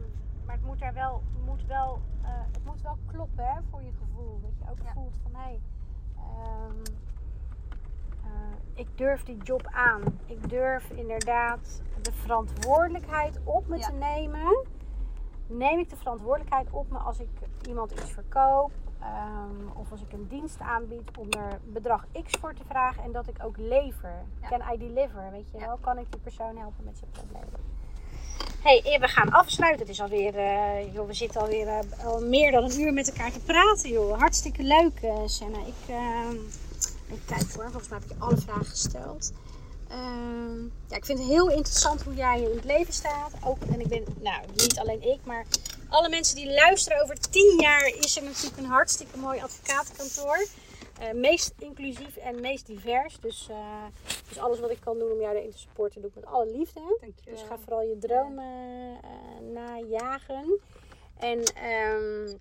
[0.47, 2.01] maar het moet, daar wel, moet wel,
[2.53, 4.41] het moet wel kloppen hè, voor je gevoel.
[4.43, 4.93] Dat je ook Ja.
[4.93, 5.41] voelt van hé.
[5.41, 5.61] Hey,
[6.17, 7.10] ehm, eh,
[8.75, 10.03] ik durf die job aan.
[10.27, 13.87] Ik durf inderdaad de verantwoordelijkheid op me Ja.
[13.87, 14.65] te nemen.
[15.47, 17.29] Neem ik de verantwoordelijkheid op me als ik
[17.69, 18.71] iemand iets verkoop
[19.01, 23.13] ehm, of als ik een dienst aanbied om er bedrag X voor te vragen en
[23.13, 24.15] dat ik ook lever.
[24.41, 24.49] Ja.
[24.49, 25.31] Can I deliver?
[25.31, 25.79] Weet je wel?
[25.81, 27.49] Kan ik die persoon helpen met zijn probleem?
[28.63, 29.81] hey, we gaan afsluiten.
[29.81, 33.11] Het is alweer, eh joh, we zitten alweer eh, al meer dan een uur met
[33.11, 34.19] elkaar te praten, joh.
[34.19, 35.59] Hartstikke leuk, eh Senna.
[35.59, 35.95] Ik,
[37.27, 39.33] kijk voor, volgens mij heb ik je alle vragen gesteld.
[39.89, 43.33] Ehm, ja, ik vind het heel interessant hoe jij in het leven staat.
[43.45, 45.47] Ook, en ik ben, nou, niet alleen ik, maar
[45.89, 47.03] alle mensen die luisteren.
[47.03, 50.47] Over tien jaar is er natuurlijk een hartstikke mooi advocatenkantoor.
[51.01, 53.21] Eh, meest inclusief en meest divers.
[53.21, 53.85] Dus, eh,
[54.29, 56.51] dus alles wat ik kan doen om jou erin te supporten, doe ik met alle
[56.51, 56.81] liefde.
[57.01, 57.35] Dankjewel.
[57.35, 60.61] Dus ga vooral je dromen eh, najagen.
[61.19, 62.37] En ehm,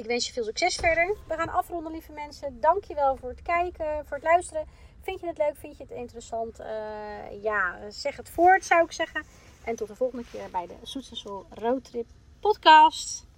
[0.00, 1.16] ik wens je veel succes verder.
[1.28, 2.60] We gaan afronden, lieve mensen.
[2.60, 4.66] Dankjewel voor het kijken, voor het luisteren.
[5.02, 5.56] Vind je het leuk?
[5.56, 6.58] Vind je het interessant?
[6.58, 9.24] Eh, ja, zeg het voort, zou ik zeggen.
[9.64, 12.06] En tot de volgende keer bij de Soets en Sol Roadtrip
[12.40, 13.29] podcast.